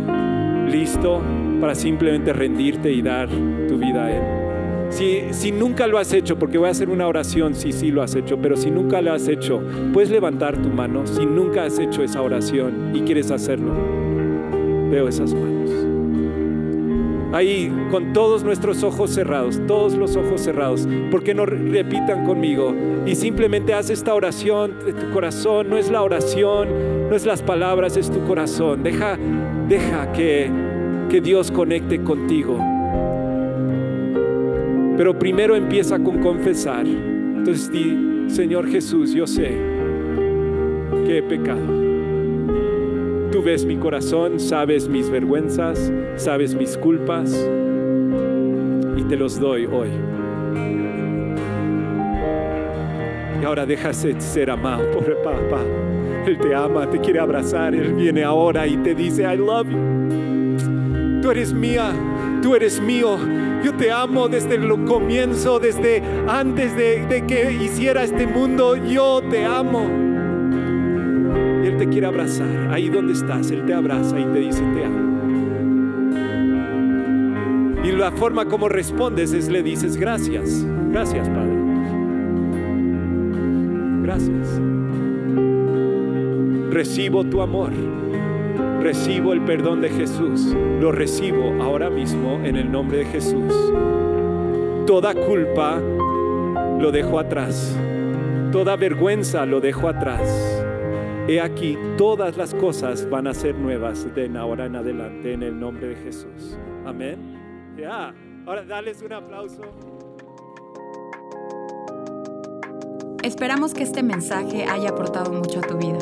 listo 0.72 1.22
para 1.62 1.76
simplemente 1.76 2.34
rendirte 2.34 2.92
y 2.92 3.04
dar 3.04 3.30
tu 3.30 3.78
vida 3.78 4.06
a 4.06 4.12
Él? 4.12 4.39
Si, 4.90 5.52
nunca 5.52 5.88
lo 5.88 5.98
has 5.98 6.14
hecho, 6.14 6.38
porque 6.38 6.58
voy 6.58 6.68
a 6.68 6.72
hacer 6.72 6.90
una 6.90 7.08
oración 7.08 7.56
si 7.56 7.72
sí 7.72 7.92
lo 7.92 8.02
has 8.02 8.16
hecho, 8.16 8.38
pero 8.42 8.58
si 8.58 8.72
nunca 8.72 9.02
lo 9.02 9.14
has 9.14 9.28
hecho, 9.28 9.62
puedes 9.94 10.10
levantar 10.10 10.62
tu 10.62 10.70
mano. 10.70 11.06
Si 11.06 11.26
nunca 11.26 11.64
has 11.64 11.80
hecho 11.80 12.04
esa 12.04 12.22
oración 12.22 12.92
y 12.94 13.02
quieres 13.02 13.32
hacerlo, 13.32 13.72
veo 14.90 15.08
esas 15.08 15.34
manos. 15.34 15.60
Ahí, 17.32 17.72
con 17.92 18.12
todos 18.12 18.44
nuestros 18.44 18.84
ojos 18.84 19.12
cerrados, 19.12 19.62
todos 19.68 19.94
los 19.94 20.16
ojos 20.16 20.42
cerrados, 20.42 20.88
porque 21.12 21.36
no 21.36 21.46
repitan 21.46 22.26
conmigo 22.26 22.74
y 23.06 23.14
simplemente 23.14 23.76
haz 23.76 23.92
esta 23.92 24.16
oración 24.16 24.80
de 24.84 24.94
tu 24.94 25.12
corazón. 25.12 25.70
No 25.70 25.78
es 25.78 25.92
la 25.92 26.02
oración, 26.02 26.68
no 27.08 27.16
es 27.16 27.28
las 27.28 27.44
palabras, 27.44 27.98
es 27.98 28.10
tu 28.10 28.26
corazón. 28.26 28.82
Deja, 28.82 29.18
deja 29.68 30.12
que, 30.12 30.50
que 31.10 31.22
Dios 31.22 31.52
conecte 31.52 32.04
contigo. 32.04 32.58
Pero 35.00 35.18
primero 35.18 35.56
empieza 35.56 35.98
con 35.98 36.18
confesar. 36.20 36.86
Entonces 36.86 37.72
di, 37.72 38.26
Señor 38.28 38.68
Jesús, 38.68 39.14
yo 39.14 39.26
sé 39.26 39.58
que 41.06 41.20
he 41.20 41.24
pecado. 41.24 41.62
Tú 43.32 43.42
ves 43.42 43.64
mi 43.64 43.78
corazón, 43.78 44.42
sabes 44.42 44.90
mis 44.90 45.10
vergüenzas, 45.10 45.90
sabes 46.18 46.54
mis 46.54 46.76
culpas 46.76 47.34
y 48.98 49.04
te 49.04 49.16
los 49.16 49.40
doy 49.40 49.68
hoy. 49.68 49.88
Y 53.42 53.46
ahora 53.46 53.66
déjase 53.66 54.20
ser 54.20 54.52
amado 54.52 54.84
por 54.92 55.10
el 55.10 55.16
papá. 55.24 55.64
Él 56.26 56.38
te 56.40 56.54
ama, 56.54 56.90
te 56.90 57.00
quiere 57.00 57.20
abrazar, 57.20 57.74
Él 57.74 57.94
viene 57.94 58.26
ahora 58.26 58.68
y 58.68 58.76
te 58.76 58.94
dice, 58.94 59.24
I 59.24 59.38
love 59.38 59.70
you. 59.70 61.22
Tú 61.22 61.32
eres 61.32 61.54
mía, 61.54 61.94
tú 62.42 62.56
eres 62.56 62.80
mío 62.82 63.18
yo 63.64 63.74
te 63.74 63.92
amo 63.92 64.30
desde 64.30 64.56
el 64.56 64.86
comienzo, 64.86 65.60
desde 65.60 66.02
antes 66.28 66.76
de, 66.78 67.26
que 67.28 67.52
hiciera 67.52 68.04
este 68.04 68.26
mundo. 68.26 68.76
Yo 68.76 69.22
te 69.30 69.44
amo. 69.46 69.82
Y 71.64 71.68
Él 71.68 71.78
te 71.78 71.90
quiere 71.90 72.08
abrazar. 72.08 72.70
Ahí 72.72 72.90
donde 72.90 73.14
estás, 73.14 73.52
Él 73.52 73.66
te 73.66 73.74
abraza 73.74 74.18
y 74.18 74.24
te 74.26 74.40
dice, 74.40 74.62
te 74.62 74.86
amo. 74.86 75.10
Y 77.84 77.92
la 77.92 78.12
forma 78.12 78.46
como 78.46 78.70
respondes 78.70 79.34
es 79.34 79.50
le 79.50 79.62
dices 79.62 79.98
gracias. 79.98 80.66
Gracias, 80.90 81.28
Padre. 81.28 81.58
Gracias. 84.04 84.62
Recibo 86.72 87.26
tu 87.26 87.42
amor. 87.42 87.74
Recibo 88.82 89.34
el 89.34 89.42
perdón 89.42 89.82
de 89.82 89.90
Jesús. 89.90 90.56
Lo 90.80 90.92
recibo 90.92 91.62
ahora 91.62 91.90
mismo 91.90 92.40
en 92.44 92.56
el 92.56 92.72
nombre 92.72 93.00
de 93.00 93.06
Jesús. 93.06 93.54
Toda 94.88 95.14
culpa 95.14 95.80
lo 96.80 96.92
dejo 96.92 97.20
atrás. 97.20 97.78
Toda 98.52 98.78
vergüenza 98.78 99.46
lo 99.46 99.60
dejo 99.60 99.90
atrás. 99.90 100.64
He 101.28 101.42
aquí, 101.42 101.78
todas 101.98 102.38
las 102.38 102.56
cosas 102.56 103.08
van 103.08 103.28
a 103.28 103.34
ser 103.34 103.54
nuevas 103.54 104.08
de 104.16 104.32
ahora 104.38 104.66
en 104.66 104.78
adelante 104.78 105.34
en 105.34 105.44
el 105.44 105.60
nombre 105.60 105.90
de 105.90 105.96
Jesús. 105.98 106.58
Amén. 106.86 107.76
Ya, 107.78 108.16
ahora 108.48 108.64
dales 108.64 109.02
un 109.04 109.14
aplauso. 109.14 109.62
Esperamos 113.22 113.74
que 113.74 113.84
este 113.84 114.02
mensaje 114.02 114.66
haya 114.66 114.90
aportado 114.90 115.32
mucho 115.34 115.60
a 115.60 115.62
tu 115.62 115.78
vida. 115.78 116.00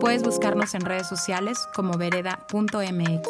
Puedes 0.00 0.22
buscarnos 0.22 0.74
en 0.74 0.82
redes 0.82 1.08
sociales 1.08 1.68
como 1.74 1.98
vereda.mx. 1.98 3.28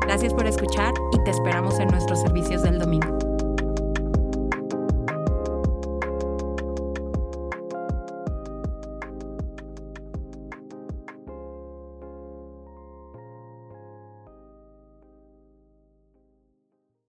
Gracias 0.00 0.32
por 0.32 0.46
escuchar 0.46 0.94
y 1.12 1.22
te 1.24 1.30
esperamos 1.30 1.78
en 1.78 1.88
nuestros 1.88 2.22
servicios 2.22 2.62
del 2.62 2.78
domingo. 2.78 3.27